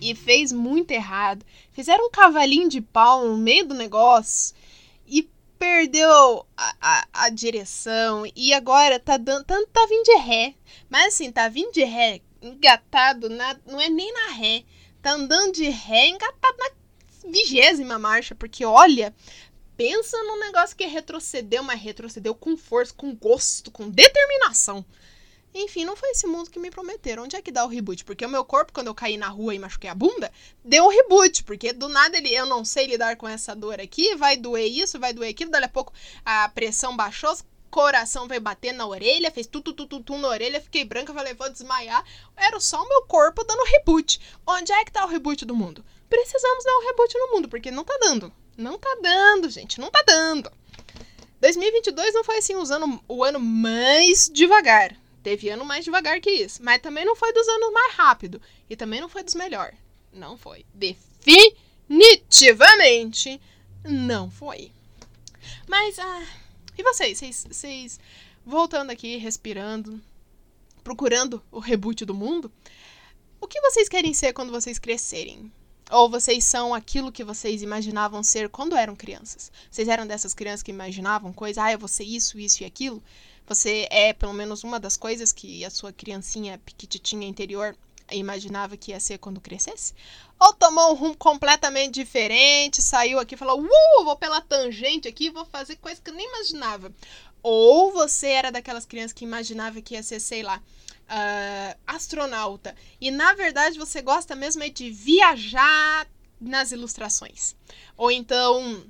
e 0.00 0.14
fez 0.14 0.52
muito 0.52 0.90
errado. 0.90 1.44
Fizeram 1.72 2.06
um 2.06 2.10
cavalinho 2.10 2.68
de 2.68 2.80
pau 2.80 3.26
no 3.26 3.38
meio 3.38 3.66
do 3.66 3.74
negócio 3.74 4.54
e 5.06 5.28
perdeu 5.58 6.46
a, 6.56 6.74
a, 6.80 7.08
a 7.12 7.28
direção 7.28 8.24
e 8.34 8.52
agora 8.52 8.98
tá 8.98 9.16
dando, 9.16 9.44
tá, 9.44 9.60
tá 9.72 9.86
vindo 9.86 10.04
de 10.04 10.16
ré. 10.18 10.54
Mas 10.88 11.14
assim, 11.14 11.32
tá 11.32 11.48
vindo 11.48 11.72
de 11.72 11.84
ré 11.84 12.20
engatado, 12.40 13.28
na, 13.28 13.56
não 13.66 13.80
é 13.80 13.88
nem 13.88 14.12
na 14.12 14.28
ré. 14.32 14.64
Tá 15.02 15.12
andando 15.12 15.52
de 15.52 15.68
ré 15.68 16.08
engatado 16.08 16.56
na 16.58 16.70
vigésima 17.30 17.98
marcha, 17.98 18.34
porque 18.34 18.64
olha, 18.64 19.14
pensa 19.76 20.16
num 20.24 20.40
negócio 20.40 20.76
que 20.76 20.86
retrocedeu, 20.86 21.62
mas 21.62 21.80
retrocedeu 21.80 22.34
com 22.34 22.56
força, 22.56 22.92
com 22.94 23.14
gosto, 23.14 23.70
com 23.70 23.88
determinação. 23.88 24.84
Enfim, 25.60 25.84
não 25.84 25.96
foi 25.96 26.10
esse 26.10 26.26
mundo 26.26 26.50
que 26.50 26.58
me 26.58 26.70
prometeram. 26.70 27.24
Onde 27.24 27.34
é 27.34 27.42
que 27.42 27.50
dá 27.50 27.64
o 27.64 27.68
reboot? 27.68 28.04
Porque 28.04 28.24
o 28.24 28.28
meu 28.28 28.44
corpo, 28.44 28.72
quando 28.72 28.86
eu 28.86 28.94
caí 28.94 29.16
na 29.16 29.28
rua 29.28 29.54
e 29.54 29.58
machuquei 29.58 29.90
a 29.90 29.94
bunda, 29.94 30.30
deu 30.64 30.84
um 30.84 30.88
reboot. 30.88 31.42
Porque 31.42 31.72
do 31.72 31.88
nada 31.88 32.16
ele, 32.16 32.32
eu 32.32 32.46
não 32.46 32.64
sei 32.64 32.86
lidar 32.86 33.16
com 33.16 33.26
essa 33.26 33.56
dor 33.56 33.80
aqui, 33.80 34.14
vai 34.14 34.36
doer 34.36 34.66
isso, 34.66 35.00
vai 35.00 35.12
doer 35.12 35.30
aquilo. 35.30 35.50
Dali 35.50 35.64
a 35.64 35.68
pouco 35.68 35.92
a 36.24 36.48
pressão 36.48 36.96
baixou, 36.96 37.36
coração 37.70 38.28
veio 38.28 38.40
bater 38.40 38.72
na 38.72 38.86
orelha, 38.86 39.30
fez 39.30 39.46
tu, 39.46 39.60
tu, 39.60 39.72
tu, 39.72 39.86
tu, 39.86 40.00
tu 40.00 40.18
na 40.18 40.28
orelha, 40.28 40.60
fiquei 40.60 40.84
branca, 40.84 41.12
falei, 41.12 41.34
vou 41.34 41.50
desmaiar. 41.50 42.04
Era 42.36 42.60
só 42.60 42.80
o 42.82 42.88
meu 42.88 43.02
corpo 43.02 43.42
dando 43.42 43.64
reboot. 43.64 44.20
Onde 44.46 44.72
é 44.72 44.84
que 44.84 44.92
tá 44.92 45.04
o 45.04 45.08
reboot 45.08 45.44
do 45.44 45.56
mundo? 45.56 45.84
Precisamos 46.08 46.64
dar 46.64 46.78
um 46.78 46.86
reboot 46.86 47.18
no 47.18 47.32
mundo, 47.32 47.48
porque 47.48 47.70
não 47.70 47.84
tá 47.84 47.98
dando. 48.00 48.32
Não 48.56 48.78
tá 48.78 48.96
dando, 49.02 49.50
gente, 49.50 49.80
não 49.80 49.90
tá 49.90 50.02
dando. 50.06 50.50
2022 51.40 52.14
não 52.14 52.24
foi 52.24 52.38
assim 52.38 52.56
usando 52.56 53.00
o 53.06 53.22
ano 53.22 53.38
mais 53.38 54.28
devagar. 54.32 54.96
Teve 55.22 55.48
ano 55.48 55.64
mais 55.64 55.84
devagar 55.84 56.20
que 56.20 56.30
isso. 56.30 56.62
Mas 56.62 56.80
também 56.80 57.04
não 57.04 57.16
foi 57.16 57.32
dos 57.32 57.48
anos 57.48 57.72
mais 57.72 57.94
rápido. 57.94 58.40
E 58.68 58.76
também 58.76 59.00
não 59.00 59.08
foi 59.08 59.22
dos 59.22 59.34
melhor. 59.34 59.72
Não 60.12 60.36
foi. 60.36 60.66
Definitivamente 60.74 63.40
não 63.84 64.30
foi. 64.30 64.72
Mas, 65.66 65.98
ah. 65.98 66.26
E 66.76 66.82
vocês? 66.82 67.18
Vocês, 67.18 67.46
vocês 67.50 67.98
voltando 68.44 68.90
aqui, 68.90 69.16
respirando, 69.16 70.00
procurando 70.82 71.42
o 71.50 71.58
reboot 71.58 72.04
do 72.04 72.14
mundo. 72.14 72.52
O 73.40 73.46
que 73.46 73.60
vocês 73.60 73.88
querem 73.88 74.14
ser 74.14 74.32
quando 74.32 74.50
vocês 74.50 74.78
crescerem? 74.78 75.52
Ou 75.90 76.08
vocês 76.08 76.44
são 76.44 76.74
aquilo 76.74 77.12
que 77.12 77.24
vocês 77.24 77.62
imaginavam 77.62 78.22
ser 78.22 78.48
quando 78.48 78.76
eram 78.76 78.96
crianças? 78.96 79.50
Vocês 79.70 79.88
eram 79.88 80.06
dessas 80.06 80.34
crianças 80.34 80.62
que 80.62 80.70
imaginavam 80.70 81.32
coisas, 81.32 81.58
ah, 81.58 81.72
eu 81.72 81.78
vou 81.78 81.88
ser 81.88 82.04
isso, 82.04 82.38
isso 82.38 82.62
e 82.62 82.66
aquilo? 82.66 83.02
Você 83.48 83.88
é 83.90 84.12
pelo 84.12 84.34
menos 84.34 84.62
uma 84.62 84.78
das 84.78 84.96
coisas 84.96 85.32
que 85.32 85.64
a 85.64 85.70
sua 85.70 85.90
criancinha 85.90 86.58
piquititinha 86.58 87.26
interior 87.26 87.74
imaginava 88.12 88.76
que 88.76 88.90
ia 88.90 89.00
ser 89.00 89.16
quando 89.16 89.40
crescesse? 89.40 89.94
Ou 90.38 90.52
tomou 90.52 90.92
um 90.92 90.94
rumo 90.94 91.16
completamente 91.16 91.94
diferente, 91.94 92.82
saiu 92.82 93.18
aqui 93.18 93.34
e 93.34 93.38
falou, 93.38 93.60
uh, 93.60 94.04
vou 94.04 94.16
pela 94.16 94.42
tangente 94.42 95.08
aqui, 95.08 95.30
vou 95.30 95.46
fazer 95.46 95.76
coisa 95.76 96.00
que 96.00 96.10
eu 96.10 96.14
nem 96.14 96.28
imaginava. 96.28 96.92
Ou 97.42 97.90
você 97.90 98.28
era 98.28 98.52
daquelas 98.52 98.84
crianças 98.84 99.14
que 99.14 99.24
imaginava 99.24 99.80
que 99.80 99.94
ia 99.94 100.02
ser, 100.02 100.20
sei 100.20 100.42
lá, 100.42 100.58
uh, 100.58 101.78
astronauta. 101.86 102.76
E 103.00 103.10
na 103.10 103.32
verdade 103.32 103.78
você 103.78 104.02
gosta 104.02 104.36
mesmo 104.36 104.62
é 104.62 104.68
de 104.68 104.90
viajar 104.90 106.06
nas 106.38 106.70
ilustrações. 106.70 107.56
Ou 107.96 108.10
então 108.10 108.84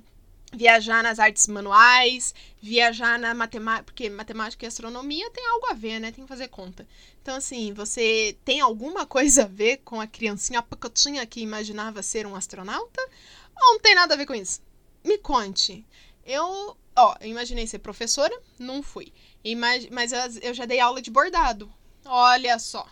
viajar 0.51 1.03
nas 1.03 1.19
artes 1.19 1.47
manuais, 1.47 2.33
viajar 2.61 3.19
na 3.19 3.33
matemática, 3.33 3.83
porque 3.83 4.09
matemática 4.09 4.65
e 4.65 4.67
astronomia 4.67 5.29
tem 5.31 5.45
algo 5.47 5.67
a 5.67 5.73
ver, 5.73 5.99
né? 5.99 6.11
Tem 6.11 6.23
que 6.23 6.27
fazer 6.27 6.47
conta. 6.47 6.87
Então, 7.21 7.35
assim, 7.35 7.73
você 7.73 8.35
tem 8.43 8.59
alguma 8.59 9.05
coisa 9.05 9.43
a 9.43 9.47
ver 9.47 9.77
com 9.77 10.01
a 10.01 10.07
criancinha 10.07 10.61
pacotinha 10.61 11.25
que 11.25 11.41
imaginava 11.41 12.01
ser 12.01 12.25
um 12.25 12.35
astronauta? 12.35 13.01
Ou 13.55 13.73
não 13.73 13.79
tem 13.79 13.93
nada 13.93 14.13
a 14.13 14.17
ver 14.17 14.25
com 14.25 14.33
isso? 14.33 14.61
Me 15.03 15.17
conte. 15.17 15.85
Eu, 16.25 16.77
ó, 16.95 17.15
imaginei 17.21 17.67
ser 17.67 17.79
professora, 17.79 18.35
não 18.57 18.81
fui. 18.81 19.13
Imag 19.43 19.89
mas 19.91 20.11
eu, 20.11 20.19
eu 20.41 20.53
já 20.53 20.65
dei 20.65 20.79
aula 20.79 21.01
de 21.01 21.11
bordado. 21.11 21.71
Olha 22.05 22.57
só. 22.59 22.87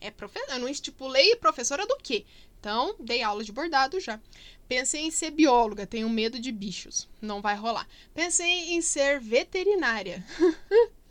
É 0.00 0.10
profe 0.10 0.40
eu 0.48 0.58
não 0.58 0.68
estipulei 0.68 1.36
professora 1.36 1.86
do 1.86 1.96
quê? 1.98 2.24
Então, 2.58 2.94
dei 2.98 3.22
aula 3.22 3.42
de 3.42 3.52
bordado 3.52 3.98
já. 4.00 4.20
Pensei 4.68 5.02
em 5.02 5.10
ser 5.10 5.30
bióloga, 5.30 5.86
tenho 5.86 6.08
medo 6.08 6.38
de 6.40 6.50
bichos. 6.50 7.08
Não 7.20 7.42
vai 7.42 7.56
rolar. 7.56 7.86
Pensei 8.14 8.74
em 8.74 8.80
ser 8.80 9.20
veterinária. 9.20 10.24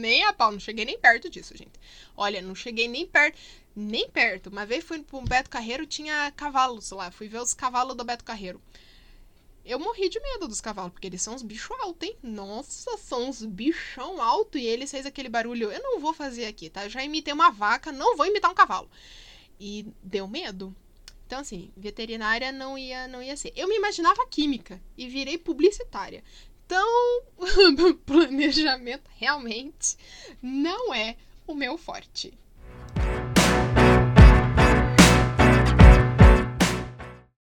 nem 0.00 0.24
a 0.24 0.32
pau, 0.32 0.50
não 0.50 0.60
cheguei 0.60 0.84
nem 0.84 0.98
perto 0.98 1.28
disso, 1.28 1.56
gente. 1.56 1.78
Olha, 2.16 2.40
não 2.40 2.54
cheguei 2.54 2.88
nem 2.88 3.06
perto, 3.06 3.38
nem 3.74 4.08
perto. 4.08 4.48
Uma 4.48 4.64
vez 4.64 4.84
fui 4.84 5.02
pro 5.02 5.20
Beto 5.20 5.50
Carreiro, 5.50 5.86
tinha 5.86 6.32
cavalos 6.36 6.90
lá. 6.90 7.10
Fui 7.10 7.28
ver 7.28 7.40
os 7.40 7.54
cavalos 7.54 7.96
do 7.96 8.04
Beto 8.04 8.24
Carreiro. 8.24 8.60
Eu 9.64 9.78
morri 9.78 10.08
de 10.08 10.18
medo 10.20 10.48
dos 10.48 10.60
cavalos, 10.60 10.92
porque 10.92 11.06
eles 11.06 11.20
são 11.20 11.34
uns 11.34 11.42
bichos 11.42 11.78
altos, 11.80 12.08
hein? 12.08 12.16
Nossa, 12.22 12.96
são 12.96 13.28
uns 13.28 13.44
bichão 13.44 14.20
alto 14.20 14.56
e 14.56 14.66
eles 14.66 14.90
fez 14.90 15.04
aquele 15.04 15.28
barulho. 15.28 15.70
Eu 15.70 15.82
não 15.82 16.00
vou 16.00 16.14
fazer 16.14 16.46
aqui, 16.46 16.70
tá? 16.70 16.84
Eu 16.84 16.90
já 16.90 17.04
imitei 17.04 17.32
uma 17.32 17.50
vaca, 17.50 17.92
não 17.92 18.16
vou 18.16 18.26
imitar 18.26 18.50
um 18.50 18.54
cavalo. 18.54 18.90
E 19.60 19.86
deu 20.02 20.26
medo. 20.26 20.74
Então, 21.30 21.38
assim, 21.38 21.70
veterinária 21.76 22.50
não 22.50 22.76
ia, 22.76 23.06
não 23.06 23.22
ia 23.22 23.36
ser. 23.36 23.52
Eu 23.54 23.68
me 23.68 23.76
imaginava 23.76 24.26
química 24.26 24.82
e 24.98 25.06
virei 25.06 25.38
publicitária. 25.38 26.24
Então, 26.66 27.22
planejamento 28.04 29.08
realmente 29.16 29.96
não 30.42 30.92
é 30.92 31.14
o 31.46 31.54
meu 31.54 31.78
forte. 31.78 32.36